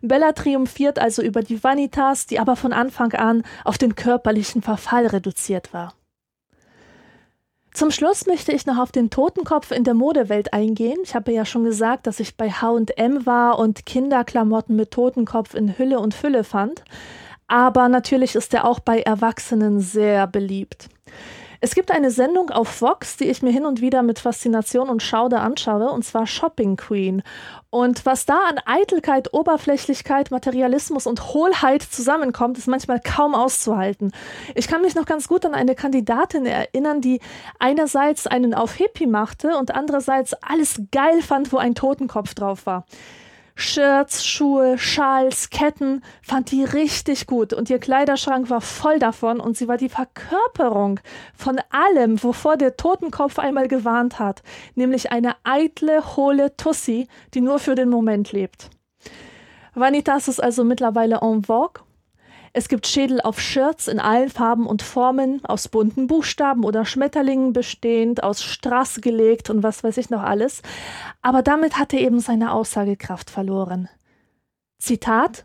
Bella 0.02 0.32
triumphiert 0.32 0.98
also 0.98 1.22
über 1.22 1.42
die 1.42 1.62
Vanitas, 1.62 2.26
die 2.26 2.38
aber 2.38 2.56
von 2.56 2.72
Anfang 2.72 3.12
an 3.12 3.44
auf 3.64 3.78
den 3.78 3.94
körperlichen 3.94 4.60
Verfall 4.60 5.06
reduziert 5.06 5.72
war. 5.72 5.94
Zum 7.72 7.90
Schluss 7.90 8.26
möchte 8.26 8.52
ich 8.52 8.66
noch 8.66 8.78
auf 8.78 8.90
den 8.90 9.10
Totenkopf 9.10 9.70
in 9.70 9.84
der 9.84 9.92
Modewelt 9.94 10.52
eingehen. 10.54 10.98
Ich 11.02 11.14
habe 11.14 11.32
ja 11.32 11.44
schon 11.44 11.64
gesagt, 11.64 12.06
dass 12.06 12.20
ich 12.20 12.36
bei 12.36 12.50
H&M 12.50 13.26
war 13.26 13.58
und 13.58 13.84
Kinderklamotten 13.84 14.76
mit 14.76 14.90
Totenkopf 14.90 15.54
in 15.54 15.76
Hülle 15.78 16.00
und 16.00 16.14
Fülle 16.14 16.42
fand. 16.42 16.82
Aber 17.48 17.88
natürlich 17.88 18.34
ist 18.34 18.54
er 18.54 18.64
auch 18.64 18.80
bei 18.80 19.00
Erwachsenen 19.00 19.80
sehr 19.80 20.26
beliebt. 20.26 20.88
Es 21.60 21.74
gibt 21.74 21.90
eine 21.90 22.10
Sendung 22.10 22.50
auf 22.50 22.82
Vox, 22.82 23.16
die 23.16 23.24
ich 23.24 23.42
mir 23.42 23.50
hin 23.50 23.64
und 23.64 23.80
wieder 23.80 24.02
mit 24.02 24.18
Faszination 24.18 24.88
und 24.90 25.02
Schauder 25.02 25.40
anschaue, 25.40 25.90
und 25.90 26.04
zwar 26.04 26.26
Shopping 26.26 26.76
Queen. 26.76 27.22
Und 27.70 28.04
was 28.04 28.26
da 28.26 28.38
an 28.48 28.60
Eitelkeit, 28.66 29.32
Oberflächlichkeit, 29.32 30.30
Materialismus 30.30 31.06
und 31.06 31.32
Hohlheit 31.34 31.82
zusammenkommt, 31.82 32.58
ist 32.58 32.68
manchmal 32.68 33.00
kaum 33.00 33.34
auszuhalten. 33.34 34.12
Ich 34.54 34.68
kann 34.68 34.82
mich 34.82 34.94
noch 34.94 35.06
ganz 35.06 35.28
gut 35.28 35.46
an 35.46 35.54
eine 35.54 35.74
Kandidatin 35.74 36.46
erinnern, 36.46 37.00
die 37.00 37.20
einerseits 37.58 38.26
einen 38.26 38.54
auf 38.54 38.74
Hippie 38.74 39.06
machte 39.06 39.56
und 39.56 39.74
andererseits 39.74 40.34
alles 40.34 40.82
geil 40.92 41.22
fand, 41.22 41.52
wo 41.52 41.56
ein 41.56 41.74
Totenkopf 41.74 42.34
drauf 42.34 42.66
war. 42.66 42.84
Shirts, 43.58 44.26
Schuhe, 44.26 44.76
Schals, 44.76 45.48
Ketten, 45.48 46.02
fand 46.20 46.50
die 46.50 46.62
richtig 46.62 47.26
gut 47.26 47.54
und 47.54 47.70
ihr 47.70 47.78
Kleiderschrank 47.78 48.50
war 48.50 48.60
voll 48.60 48.98
davon 48.98 49.40
und 49.40 49.56
sie 49.56 49.66
war 49.66 49.78
die 49.78 49.88
Verkörperung 49.88 51.00
von 51.34 51.58
allem, 51.70 52.22
wovor 52.22 52.58
der 52.58 52.76
Totenkopf 52.76 53.38
einmal 53.38 53.66
gewarnt 53.66 54.18
hat, 54.18 54.42
nämlich 54.74 55.10
eine 55.10 55.36
eitle, 55.42 56.16
hohle 56.16 56.54
Tussi, 56.58 57.08
die 57.32 57.40
nur 57.40 57.58
für 57.58 57.74
den 57.74 57.88
Moment 57.88 58.32
lebt. 58.32 58.68
Vanitas 59.74 60.28
ist 60.28 60.42
also 60.42 60.62
mittlerweile 60.62 61.20
en 61.22 61.42
vogue 61.42 61.85
es 62.56 62.68
gibt 62.68 62.86
Schädel 62.86 63.20
auf 63.20 63.38
Shirts 63.38 63.86
in 63.86 64.00
allen 64.00 64.30
Farben 64.30 64.66
und 64.66 64.80
Formen, 64.80 65.44
aus 65.44 65.68
bunten 65.68 66.06
Buchstaben 66.06 66.64
oder 66.64 66.86
Schmetterlingen 66.86 67.52
bestehend, 67.52 68.22
aus 68.22 68.42
Strass 68.42 69.02
gelegt 69.02 69.50
und 69.50 69.62
was 69.62 69.84
weiß 69.84 69.98
ich 69.98 70.08
noch 70.08 70.22
alles. 70.22 70.62
Aber 71.20 71.42
damit 71.42 71.78
hat 71.78 71.92
er 71.92 72.00
eben 72.00 72.18
seine 72.18 72.52
Aussagekraft 72.52 73.28
verloren. 73.28 73.90
Zitat 74.78 75.44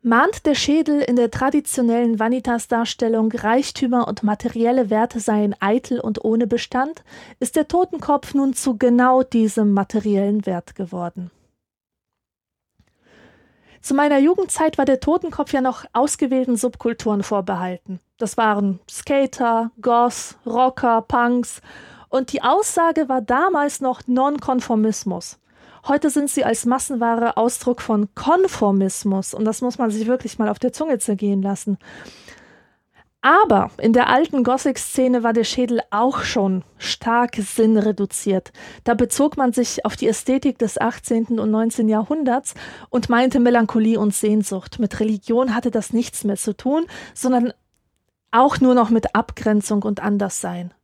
Mahnt 0.00 0.46
der 0.46 0.54
Schädel 0.54 1.00
in 1.00 1.16
der 1.16 1.32
traditionellen 1.32 2.20
Vanitas-Darstellung, 2.20 3.32
Reichtümer 3.32 4.06
und 4.06 4.22
materielle 4.22 4.90
Werte 4.90 5.18
seien 5.18 5.56
eitel 5.58 5.98
und 5.98 6.24
ohne 6.24 6.46
Bestand, 6.46 7.02
ist 7.40 7.56
der 7.56 7.66
Totenkopf 7.66 8.32
nun 8.32 8.54
zu 8.54 8.78
genau 8.78 9.24
diesem 9.24 9.72
materiellen 9.72 10.46
Wert 10.46 10.76
geworden. 10.76 11.32
Zu 13.84 13.92
meiner 13.92 14.16
Jugendzeit 14.16 14.78
war 14.78 14.86
der 14.86 14.98
Totenkopf 14.98 15.52
ja 15.52 15.60
noch 15.60 15.84
ausgewählten 15.92 16.56
Subkulturen 16.56 17.22
vorbehalten. 17.22 18.00
Das 18.16 18.38
waren 18.38 18.80
Skater, 18.90 19.72
Goths, 19.82 20.38
Rocker, 20.46 21.02
Punks. 21.02 21.60
Und 22.08 22.32
die 22.32 22.40
Aussage 22.40 23.10
war 23.10 23.20
damals 23.20 23.82
noch 23.82 24.00
Nonkonformismus. 24.06 25.38
Heute 25.86 26.08
sind 26.08 26.30
sie 26.30 26.46
als 26.46 26.64
Massenware 26.64 27.36
Ausdruck 27.36 27.82
von 27.82 28.08
Konformismus. 28.14 29.34
Und 29.34 29.44
das 29.44 29.60
muss 29.60 29.76
man 29.76 29.90
sich 29.90 30.06
wirklich 30.06 30.38
mal 30.38 30.48
auf 30.48 30.58
der 30.58 30.72
Zunge 30.72 30.98
zergehen 30.98 31.42
lassen. 31.42 31.76
Aber 33.24 33.70
in 33.78 33.94
der 33.94 34.10
alten 34.10 34.44
Gothic-Szene 34.44 35.22
war 35.22 35.32
der 35.32 35.44
Schädel 35.44 35.80
auch 35.90 36.24
schon 36.24 36.62
stark 36.76 37.36
sinnreduziert. 37.36 38.52
Da 38.84 38.92
bezog 38.92 39.38
man 39.38 39.54
sich 39.54 39.86
auf 39.86 39.96
die 39.96 40.08
Ästhetik 40.08 40.58
des 40.58 40.78
18. 40.78 41.40
und 41.40 41.50
19. 41.50 41.88
Jahrhunderts 41.88 42.52
und 42.90 43.08
meinte 43.08 43.40
Melancholie 43.40 43.98
und 43.98 44.14
Sehnsucht. 44.14 44.78
Mit 44.78 45.00
Religion 45.00 45.54
hatte 45.54 45.70
das 45.70 45.94
nichts 45.94 46.24
mehr 46.24 46.36
zu 46.36 46.54
tun, 46.54 46.84
sondern 47.14 47.54
auch 48.30 48.60
nur 48.60 48.74
noch 48.74 48.90
mit 48.90 49.14
Abgrenzung 49.14 49.84
und 49.84 50.00
Anderssein. 50.00 50.74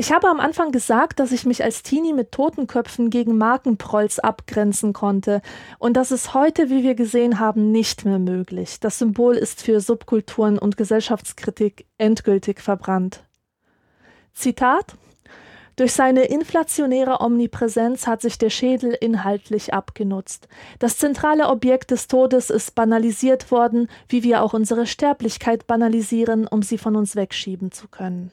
Ich 0.00 0.12
habe 0.12 0.28
am 0.28 0.38
Anfang 0.38 0.70
gesagt, 0.70 1.18
dass 1.18 1.32
ich 1.32 1.44
mich 1.44 1.64
als 1.64 1.82
Teenie 1.82 2.12
mit 2.12 2.30
Totenköpfen 2.30 3.10
gegen 3.10 3.36
Markenprolls 3.36 4.20
abgrenzen 4.20 4.92
konnte. 4.92 5.42
Und 5.80 5.96
das 5.96 6.12
ist 6.12 6.34
heute, 6.34 6.70
wie 6.70 6.84
wir 6.84 6.94
gesehen 6.94 7.40
haben, 7.40 7.72
nicht 7.72 8.04
mehr 8.04 8.20
möglich. 8.20 8.78
Das 8.78 9.00
Symbol 9.00 9.34
ist 9.34 9.60
für 9.60 9.80
Subkulturen 9.80 10.56
und 10.56 10.76
Gesellschaftskritik 10.76 11.86
endgültig 11.98 12.60
verbrannt. 12.60 13.24
Zitat 14.34 14.94
durch 15.74 15.92
seine 15.92 16.26
inflationäre 16.26 17.20
Omnipräsenz 17.20 18.06
hat 18.06 18.20
sich 18.22 18.38
der 18.38 18.50
Schädel 18.50 18.96
inhaltlich 19.00 19.74
abgenutzt. 19.74 20.46
Das 20.78 20.96
zentrale 20.96 21.48
Objekt 21.48 21.90
des 21.90 22.06
Todes 22.06 22.50
ist 22.50 22.76
banalisiert 22.76 23.50
worden, 23.50 23.88
wie 24.08 24.22
wir 24.22 24.42
auch 24.42 24.54
unsere 24.54 24.86
Sterblichkeit 24.86 25.66
banalisieren, 25.66 26.46
um 26.46 26.62
sie 26.62 26.78
von 26.78 26.94
uns 26.94 27.16
wegschieben 27.16 27.72
zu 27.72 27.88
können. 27.88 28.30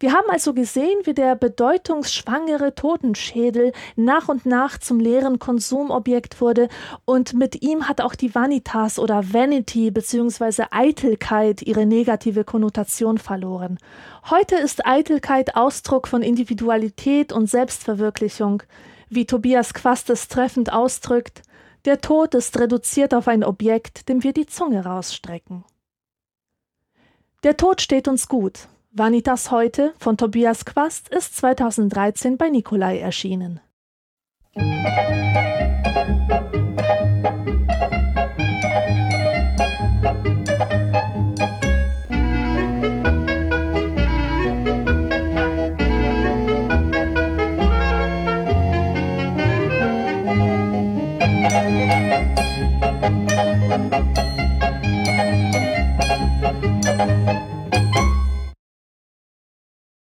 Wir 0.00 0.12
haben 0.12 0.30
also 0.30 0.54
gesehen, 0.54 1.00
wie 1.04 1.14
der 1.14 1.34
bedeutungsschwangere 1.34 2.76
Totenschädel 2.76 3.72
nach 3.96 4.28
und 4.28 4.46
nach 4.46 4.78
zum 4.78 5.00
leeren 5.00 5.40
Konsumobjekt 5.40 6.40
wurde 6.40 6.68
und 7.04 7.34
mit 7.34 7.62
ihm 7.62 7.88
hat 7.88 8.00
auch 8.00 8.14
die 8.14 8.32
Vanitas 8.32 9.00
oder 9.00 9.32
Vanity 9.32 9.90
bzw. 9.90 10.66
Eitelkeit 10.70 11.62
ihre 11.62 11.84
negative 11.84 12.44
Konnotation 12.44 13.18
verloren. 13.18 13.78
Heute 14.30 14.54
ist 14.54 14.86
Eitelkeit 14.86 15.56
Ausdruck 15.56 16.06
von 16.06 16.22
Individualität 16.22 17.32
und 17.32 17.50
Selbstverwirklichung. 17.50 18.62
Wie 19.08 19.26
Tobias 19.26 19.74
Quast 19.74 20.10
es 20.10 20.28
treffend 20.28 20.72
ausdrückt, 20.72 21.42
der 21.86 22.00
Tod 22.00 22.34
ist 22.34 22.56
reduziert 22.60 23.14
auf 23.14 23.26
ein 23.26 23.42
Objekt, 23.42 24.08
dem 24.08 24.22
wir 24.22 24.32
die 24.32 24.46
Zunge 24.46 24.84
rausstrecken. 24.84 25.64
Der 27.42 27.56
Tod 27.56 27.80
steht 27.80 28.06
uns 28.06 28.28
gut. 28.28 28.68
Vanitas 28.90 29.50
heute 29.50 29.92
von 29.98 30.16
Tobias 30.16 30.64
Quast 30.64 31.10
ist 31.10 31.36
2013 31.36 32.38
bei 32.38 32.48
Nikolai 32.48 32.98
erschienen. 32.98 33.60
Musik 34.54 36.67